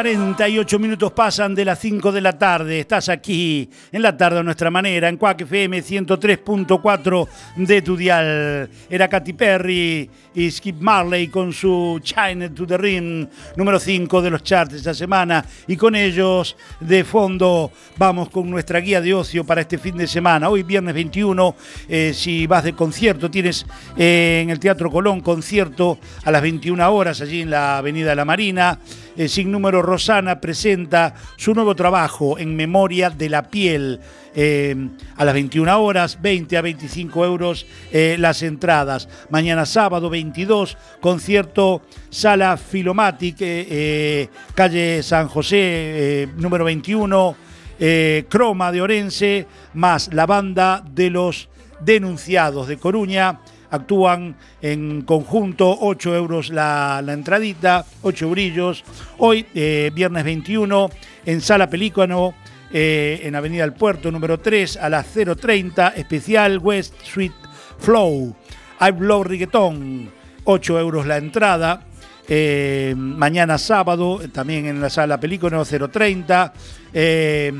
48 0.00 0.78
minutos 0.78 1.12
pasan 1.12 1.54
de 1.54 1.62
las 1.62 1.78
5 1.78 2.10
de 2.10 2.22
la 2.22 2.32
tarde. 2.32 2.80
Estás 2.80 3.10
aquí 3.10 3.68
en 3.92 4.00
la 4.00 4.16
tarde 4.16 4.38
a 4.38 4.42
nuestra 4.42 4.70
manera, 4.70 5.10
en 5.10 5.18
Quack 5.18 5.42
FM 5.42 5.82
103.4 5.82 7.28
de 7.56 7.82
tu 7.82 7.98
dial. 7.98 8.70
Era 8.88 9.08
Katy 9.08 9.34
Perry 9.34 10.08
y 10.34 10.50
Skip 10.50 10.80
Marley 10.80 11.28
con 11.28 11.52
su 11.52 12.00
China 12.02 12.48
to 12.54 12.66
the 12.66 12.78
Ring, 12.78 13.28
número 13.56 13.78
5 13.78 14.22
de 14.22 14.30
los 14.30 14.42
charts 14.42 14.72
esta 14.72 14.94
semana. 14.94 15.44
Y 15.66 15.76
con 15.76 15.94
ellos, 15.94 16.56
de 16.80 17.04
fondo, 17.04 17.70
vamos 17.98 18.30
con 18.30 18.48
nuestra 18.48 18.80
guía 18.80 19.02
de 19.02 19.12
ocio 19.12 19.44
para 19.44 19.60
este 19.60 19.76
fin 19.76 19.98
de 19.98 20.06
semana. 20.06 20.48
Hoy, 20.48 20.62
viernes 20.62 20.94
21, 20.94 21.54
eh, 21.90 22.12
si 22.14 22.46
vas 22.46 22.64
de 22.64 22.72
concierto, 22.72 23.30
tienes 23.30 23.66
eh, 23.98 24.40
en 24.42 24.48
el 24.48 24.58
Teatro 24.58 24.90
Colón 24.90 25.20
concierto 25.20 25.98
a 26.24 26.30
las 26.30 26.40
21 26.40 26.90
horas, 26.90 27.20
allí 27.20 27.42
en 27.42 27.50
la 27.50 27.76
Avenida 27.76 28.14
La 28.14 28.24
Marina. 28.24 28.78
Eh, 29.20 29.28
sin 29.28 29.52
número 29.52 29.82
Rosana 29.82 30.40
presenta 30.40 31.12
su 31.36 31.52
nuevo 31.52 31.76
trabajo 31.76 32.38
en 32.38 32.56
memoria 32.56 33.10
de 33.10 33.28
la 33.28 33.42
piel. 33.42 34.00
eh, 34.34 34.74
a 35.16 35.24
las 35.26 35.34
21 35.34 35.78
horas, 35.78 36.22
20 36.22 36.56
a 36.56 36.62
25 36.62 37.26
euros 37.26 37.66
eh, 37.92 38.16
las 38.18 38.42
entradas. 38.42 39.10
Mañana 39.28 39.66
sábado 39.66 40.08
22, 40.08 40.78
concierto 41.00 41.82
Sala 42.08 42.56
Filomatic, 42.56 43.36
eh, 43.40 44.30
calle 44.54 45.02
San 45.02 45.28
José, 45.28 46.26
número 46.36 46.64
21, 46.64 47.36
eh, 47.78 48.24
Croma 48.30 48.72
de 48.72 48.80
Orense, 48.80 49.46
más 49.74 50.14
la 50.14 50.24
banda 50.24 50.82
de 50.90 51.10
los 51.10 51.50
denunciados 51.80 52.68
de 52.68 52.78
Coruña. 52.78 53.40
Actúan 53.70 54.36
en 54.60 55.02
conjunto, 55.02 55.76
8 55.80 56.14
euros 56.14 56.50
la, 56.50 57.02
la 57.04 57.12
entradita, 57.12 57.84
8 58.02 58.30
brillos. 58.30 58.84
Hoy, 59.18 59.46
eh, 59.54 59.90
viernes 59.94 60.24
21, 60.24 60.90
en 61.26 61.40
Sala 61.40 61.70
Pelícano, 61.70 62.34
eh, 62.72 63.20
en 63.24 63.34
Avenida 63.34 63.64
El 63.64 63.72
Puerto, 63.72 64.10
número 64.10 64.38
3, 64.38 64.76
a 64.76 64.88
las 64.88 65.14
0.30, 65.16 65.94
especial 65.96 66.58
West 66.58 66.94
Street 67.02 67.32
Flow. 67.78 68.34
I 68.80 68.90
Blow 68.92 69.24
Reggaeton, 69.24 70.10
8 70.44 70.78
euros 70.78 71.06
la 71.06 71.16
entrada. 71.16 71.86
Eh, 72.28 72.94
mañana 72.96 73.58
sábado, 73.58 74.20
también 74.32 74.66
en 74.66 74.80
la 74.80 74.88
Sala 74.88 75.18
Pelícano, 75.18 75.64
0.30. 75.64 76.52
Eh, 76.94 77.52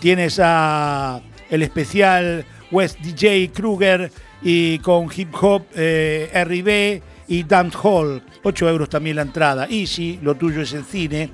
tienes 0.00 0.40
a 0.42 1.20
el 1.50 1.62
especial 1.62 2.44
West 2.70 3.00
DJ 3.00 3.50
Kruger 3.52 4.10
y 4.42 4.78
con 4.80 5.08
hip 5.14 5.34
hop 5.40 5.64
eh, 5.74 6.30
RB 6.32 7.02
y 7.28 7.42
dance 7.42 7.76
hall, 7.82 8.22
8 8.42 8.68
euros 8.68 8.88
también 8.88 9.16
la 9.16 9.22
entrada. 9.22 9.68
Y 9.68 9.86
si 9.86 10.18
lo 10.22 10.34
tuyo 10.34 10.62
es 10.62 10.72
el 10.72 10.84
cine, 10.84 11.30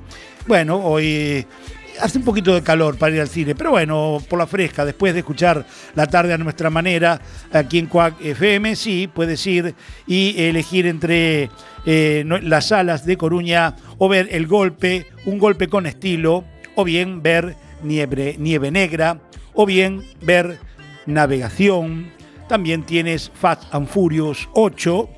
bueno, 0.46 0.76
hoy 0.76 1.46
hace 2.00 2.18
un 2.18 2.24
poquito 2.24 2.55
de 2.55 2.62
calor 2.62 2.98
para 2.98 3.14
ir 3.14 3.20
al 3.20 3.28
cine, 3.28 3.55
pero 3.55 3.70
bueno, 3.70 4.18
por 4.28 4.38
la 4.38 4.46
fresca, 4.46 4.84
después 4.84 5.12
de 5.12 5.20
escuchar 5.20 5.64
la 5.94 6.07
tarde 6.07 6.32
a 6.32 6.38
nuestra 6.38 6.70
manera, 6.70 7.20
aquí 7.52 7.78
en 7.78 7.86
Cuac 7.86 8.20
FM, 8.20 8.76
sí, 8.76 9.09
puedes 9.12 9.46
ir 9.46 9.74
y 10.07 10.34
elegir 10.42 10.86
entre 10.86 11.50
eh, 11.86 12.24
las 12.42 12.68
salas 12.68 13.07
de 13.07 13.16
Coruña 13.16 13.76
o 13.98 14.09
ver 14.09 14.28
el 14.32 14.46
golpe, 14.46 15.07
un 15.24 15.38
golpe 15.38 15.68
con 15.68 15.86
estilo, 15.86 16.44
o 16.74 16.84
bien 16.84 17.22
ver 17.22 17.57
nieve, 17.82 18.36
nieve 18.38 18.70
negra, 18.70 19.20
o 19.52 19.66
bien 19.66 20.02
ver 20.22 20.59
navegación. 21.07 22.12
También 22.49 22.84
tienes 22.84 23.30
Fast 23.34 23.74
and 23.74 23.88
Furious 23.88 24.49
8, 24.53 25.09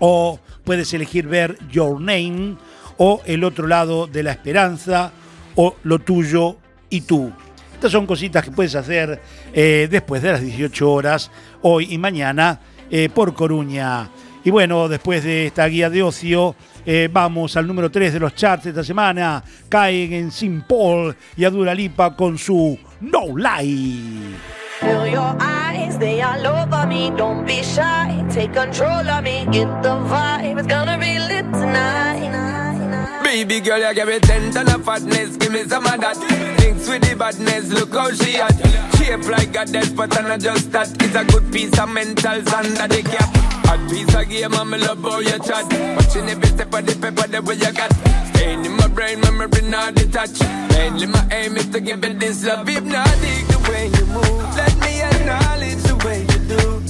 o 0.00 0.38
puedes 0.64 0.92
elegir 0.94 1.26
ver 1.26 1.58
Your 1.70 2.00
Name, 2.00 2.56
o 2.98 3.20
El 3.24 3.42
otro 3.44 3.66
lado 3.66 4.06
de 4.06 4.22
la 4.22 4.32
esperanza, 4.32 5.12
o 5.56 5.76
Lo 5.82 5.98
tuyo 5.98 6.56
y 6.88 7.02
tú. 7.02 7.32
Estas 7.74 7.90
son 7.90 8.06
cositas 8.06 8.44
que 8.44 8.52
puedes 8.52 8.74
hacer 8.76 9.20
eh, 9.52 9.88
después 9.90 10.22
de 10.22 10.32
las 10.32 10.40
18 10.40 10.92
horas, 10.92 11.30
hoy 11.62 11.88
y 11.90 11.98
mañana, 11.98 12.60
eh, 12.90 13.08
por 13.12 13.34
Coruña. 13.34 14.08
Y 14.44 14.50
bueno, 14.50 14.88
después 14.88 15.24
de 15.24 15.46
esta 15.46 15.66
guía 15.66 15.90
de 15.90 16.02
ocio, 16.02 16.54
eh, 16.86 17.08
vamos 17.12 17.56
al 17.56 17.66
número 17.66 17.90
3 17.90 18.12
de 18.12 18.20
los 18.20 18.34
charts 18.34 18.64
de 18.64 18.70
esta 18.70 18.84
semana. 18.84 19.42
Caen 19.68 20.12
en 20.12 20.30
Sin 20.30 20.62
Paul 20.62 21.16
y 21.36 21.44
a 21.44 21.50
Dua 21.50 21.74
Lipa 21.74 22.16
con 22.16 22.38
su 22.38 22.78
No 23.00 23.36
Lie. 23.36 24.61
Feel 24.82 25.06
your 25.06 25.36
eyes, 25.40 25.96
they 25.98 26.20
all 26.22 26.46
over 26.46 26.86
me. 26.86 27.10
Don't 27.10 27.46
be 27.46 27.62
shy, 27.62 28.24
take 28.30 28.52
control 28.52 29.08
of 29.08 29.22
me. 29.22 29.46
Get 29.52 29.70
the 29.82 29.94
vibe, 30.10 30.58
it's 30.58 30.66
gonna 30.66 30.98
be 30.98 31.18
lit 31.18 31.44
tonight. 31.52 33.22
Baby 33.22 33.60
girl, 33.60 33.78
you 33.78 33.94
give 33.94 34.08
me 34.08 34.18
ten 34.18 34.50
ton 34.52 34.68
of 34.68 34.84
fatness, 34.84 35.36
give 35.36 35.52
me 35.52 35.62
some 35.64 35.86
of 35.86 36.00
that. 36.00 36.16
Thinks 36.58 36.88
with 36.88 37.08
the 37.08 37.16
badness, 37.16 37.70
look 37.70 37.94
how 37.94 38.10
she 38.10 38.36
at. 38.36 38.54
Shape 38.96 39.26
like 39.28 39.56
a 39.56 39.64
death, 39.64 39.96
but 39.96 40.16
I'm 40.18 40.28
not 40.28 40.40
just 40.40 40.70
that. 40.72 40.88
It's 41.02 41.14
a 41.14 41.24
good 41.24 41.52
piece 41.52 41.78
of 41.78 41.88
mentals 41.88 42.52
under 42.52 42.88
the 42.88 43.02
cap. 43.02 43.61
Hot 43.72 43.90
piece 43.90 44.14
of 44.14 44.28
game, 44.28 44.52
I'm 44.52 44.70
love 44.70 45.00
how 45.00 45.20
you 45.20 45.38
chat. 45.38 45.64
Watching 45.96 46.28
every 46.28 46.46
step 46.48 46.74
of 46.74 46.84
the 46.84 46.94
paper, 46.94 47.26
the 47.26 47.40
way 47.40 47.54
you 47.54 47.72
got. 47.72 47.90
Staying 48.34 48.66
in 48.66 48.76
my 48.76 48.86
brain, 48.88 49.18
memory 49.20 49.62
not 49.62 49.94
detached. 49.94 50.42
Mainly 50.72 51.06
my 51.06 51.26
aim 51.30 51.56
is 51.56 51.68
to 51.68 51.80
give 51.80 52.04
it 52.04 52.20
this 52.20 52.44
love. 52.44 52.68
If 52.68 52.84
not, 52.84 53.08
dig 53.22 53.46
the 53.46 53.70
way 53.70 53.86
you 53.86 54.04
move. 54.12 54.56
Let 54.56 54.76
me 54.78 55.00
acknowledge 55.00 55.82
the 55.84 55.96
way 56.04 56.20
you 56.20 56.38
do. 56.52 56.81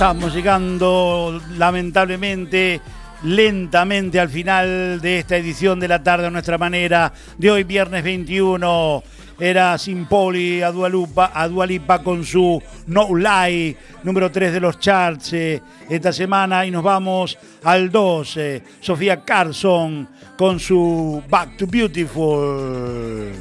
Estamos 0.00 0.34
llegando 0.34 1.42
lamentablemente 1.58 2.80
lentamente 3.22 4.18
al 4.18 4.30
final 4.30 4.98
de 4.98 5.18
esta 5.18 5.36
edición 5.36 5.78
de 5.78 5.88
la 5.88 6.02
tarde 6.02 6.26
a 6.26 6.30
nuestra 6.30 6.56
manera 6.56 7.12
de 7.36 7.50
hoy 7.50 7.64
viernes 7.64 8.02
21 8.02 9.02
era 9.38 9.76
Sin 9.76 10.06
Poli 10.06 10.62
a 10.62 10.72
Dualipa, 10.72 11.32
a 11.34 11.46
Dualipa 11.48 12.02
con 12.02 12.24
su 12.24 12.62
No 12.86 13.14
Lie, 13.14 13.76
número 14.02 14.30
3 14.30 14.54
de 14.54 14.60
los 14.60 14.78
charts 14.78 15.34
eh, 15.34 15.60
esta 15.86 16.14
semana. 16.14 16.64
Y 16.64 16.70
nos 16.70 16.82
vamos 16.82 17.36
al 17.62 17.90
2, 17.90 18.36
eh, 18.38 18.62
Sofía 18.80 19.22
Carson 19.22 20.08
con 20.38 20.58
su 20.58 21.22
Back 21.28 21.58
to 21.58 21.66
Beautiful. 21.66 23.34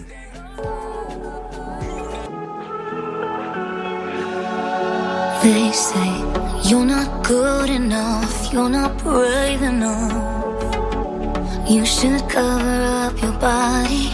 You're 6.63 6.85
not 6.85 7.23
good 7.23 7.69
enough, 7.69 8.51
you're 8.51 8.69
not 8.69 8.97
brave 8.97 9.61
enough. 9.61 10.39
You 11.69 11.85
should 11.85 12.21
cover 12.29 12.79
up 13.05 13.21
your 13.21 13.33
body. 13.33 14.09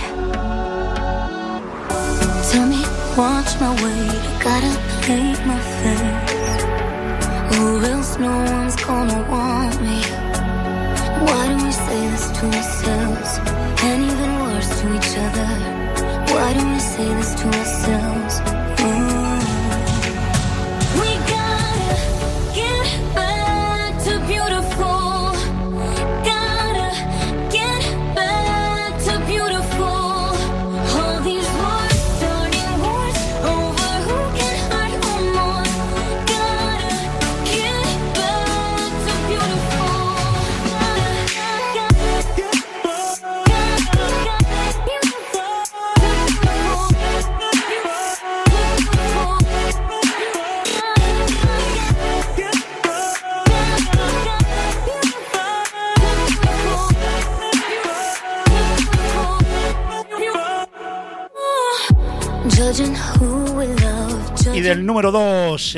Tell 2.49 2.67
me 2.67 2.81
watch 3.17 3.51
my 3.59 3.71
weight, 3.81 4.21
I 4.29 4.43
gotta 4.43 4.73
paint 5.05 5.39
my 5.45 5.59
face. 5.79 6.63
Or 7.59 7.83
else 7.93 8.17
no 8.17 8.33
one's 8.53 8.75
gonna 8.75 9.21
want 9.31 9.81
me. 9.81 9.99
Why 11.25 11.43
do 11.47 11.55
we 11.65 11.71
say 11.71 12.01
this 12.11 12.27
to 12.37 12.45
ourselves? 12.45 13.31
And 13.87 14.03
even 14.11 14.31
worse 14.43 14.69
to 14.81 14.85
each 14.97 15.13
other. 15.25 15.49
Why 16.33 16.47
do 16.53 16.63
we 16.73 16.79
say 16.79 17.07
this 17.15 17.31
to 17.35 17.47
ourselves? 17.59 18.24
Y 64.53 64.61
del 64.61 64.85
número 64.85 65.11
2, 65.11 65.77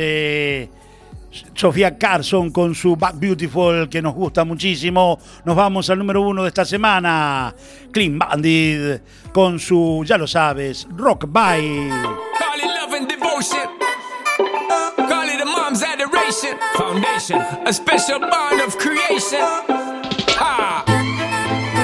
Sofía 1.53 1.97
Carson 1.97 2.51
con 2.51 2.75
su 2.75 2.95
Back 2.95 3.19
Beautiful, 3.19 3.89
que 3.89 4.01
nos 4.01 4.13
gusta 4.13 4.43
muchísimo. 4.43 5.19
Nos 5.45 5.55
vamos 5.55 5.89
al 5.89 5.99
número 5.99 6.21
1 6.21 6.43
de 6.43 6.47
esta 6.47 6.65
semana, 6.65 7.53
Clean 7.91 8.17
Bandit 8.17 9.01
con 9.31 9.59
su, 9.59 10.03
ya 10.05 10.17
lo 10.17 10.27
sabes, 10.27 10.87
Rock 10.95 11.25
Bye. 11.27 11.89
Call 12.37 12.59
it 12.59 12.65
love 12.65 12.93
and 12.93 13.07
devotion. 13.07 13.67
Call 14.97 15.29
it 15.29 15.41
a 15.41 15.45
mom's 15.45 15.83
adoration. 15.83 16.57
Foundation, 16.75 17.41
a 17.65 17.73
special 17.73 18.19
bond 18.19 18.61
of 18.61 18.77
creation. 18.77 19.41
Ha! 20.37 20.83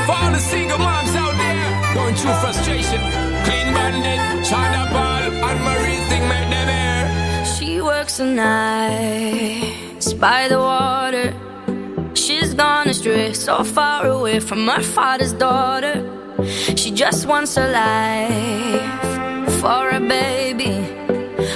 For 0.05 0.13
all 0.13 0.31
the 0.31 0.39
single 0.39 0.77
moms 0.77 1.15
out 1.15 1.33
there 1.37 1.93
going 1.93 2.15
through 2.15 2.33
frustration. 2.41 3.32
And 4.55 5.59
Marie 5.63 5.99
make 6.27 6.49
them 6.49 6.69
air. 6.69 7.45
She 7.45 7.81
works 7.81 8.17
the 8.17 8.25
nights 8.25 10.13
by 10.13 10.47
the 10.47 10.59
water. 10.59 11.33
She's 12.13 12.53
gone 12.53 12.87
astray, 12.87 13.33
so 13.33 13.63
far 13.63 14.05
away 14.07 14.39
from 14.39 14.67
her 14.67 14.81
father's 14.81 15.33
daughter. 15.33 16.03
She 16.75 16.91
just 16.91 17.25
wants 17.25 17.57
a 17.57 17.67
life 17.67 19.59
for 19.59 19.89
a 19.89 19.99
baby. 19.99 20.75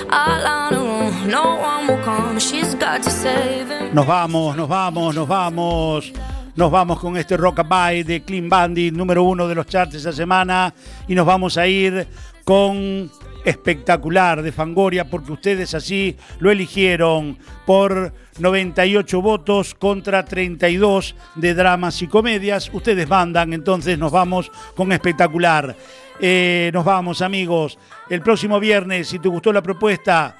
All 0.09 0.45
on 0.45 0.73
her 0.73 0.79
own, 0.79 1.29
no 1.29 1.55
one 1.55 1.87
will 1.87 2.03
come. 2.03 2.39
She's 2.39 2.75
got 2.75 3.03
to 3.03 3.09
save 3.09 3.69
him. 3.69 3.93
Nos 3.93 4.05
vamos, 4.05 4.55
nos 4.55 4.67
vamos, 4.67 5.15
nos 5.15 5.27
vamos. 5.27 6.11
Nos 6.55 6.71
vamos 6.71 6.99
con 6.99 7.15
este 7.17 7.37
Rockabye 7.37 8.03
de 8.03 8.23
Clean 8.23 8.49
Bandit, 8.49 8.93
número 8.93 9.23
uno 9.23 9.47
de 9.47 9.53
los 9.53 9.67
charts 9.67 9.95
esa 9.95 10.11
semana. 10.11 10.73
Y 11.07 11.13
nos 11.13 11.25
vamos 11.25 11.57
a 11.57 11.67
ir 11.67 12.07
con 12.47 13.11
espectacular 13.43 14.41
de 14.41 14.53
Fangoria, 14.53 15.09
porque 15.09 15.33
ustedes 15.33 15.73
así 15.73 16.15
lo 16.39 16.49
eligieron 16.49 17.37
por 17.65 18.13
98 18.39 19.21
votos 19.21 19.75
contra 19.75 20.23
32 20.23 21.13
de 21.35 21.53
dramas 21.53 22.01
y 22.01 22.07
comedias. 22.07 22.69
Ustedes 22.71 23.09
mandan, 23.09 23.51
entonces 23.51 23.99
nos 23.99 24.13
vamos 24.13 24.49
con 24.77 24.93
espectacular. 24.93 25.75
Eh, 26.21 26.71
nos 26.73 26.85
vamos, 26.85 27.21
amigos. 27.21 27.77
El 28.09 28.21
próximo 28.21 28.61
viernes, 28.61 29.09
si 29.09 29.19
te 29.19 29.27
gustó 29.27 29.51
la 29.51 29.61
propuesta, 29.61 30.37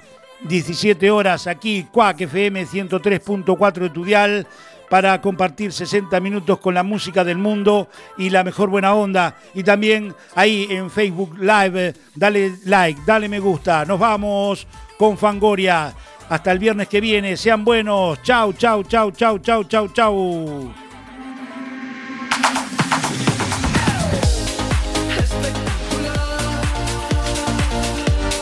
17 0.48 1.10
horas 1.10 1.46
aquí, 1.46 1.88
Cuac 1.92 2.22
FM 2.22 2.64
103.4 2.64 3.72
de 3.80 3.90
Tudial, 3.90 4.46
para 4.88 5.20
compartir 5.20 5.72
60 5.72 6.18
minutos 6.20 6.58
con 6.58 6.74
la 6.74 6.82
música 6.82 7.24
del 7.24 7.38
mundo 7.38 7.88
y 8.16 8.30
la 8.30 8.44
mejor 8.44 8.70
buena 8.70 8.94
onda. 8.94 9.36
Y 9.54 9.62
también 9.62 10.14
ahí 10.34 10.66
en 10.70 10.90
Facebook 10.90 11.38
Live, 11.38 11.94
dale 12.14 12.52
like, 12.64 13.00
dale 13.06 13.28
me 13.28 13.40
gusta. 13.40 13.84
Nos 13.84 13.98
vamos 13.98 14.66
con 14.98 15.16
Fangoria. 15.16 15.94
Hasta 16.28 16.52
el 16.52 16.58
viernes 16.58 16.88
que 16.88 17.00
viene. 17.00 17.36
Sean 17.36 17.64
buenos. 17.64 18.22
Chau, 18.22 18.52
chau, 18.52 18.82
chau, 18.82 19.10
chau, 19.12 19.38
chau, 19.38 19.64
chau, 19.64 19.88
chau. 19.88 20.87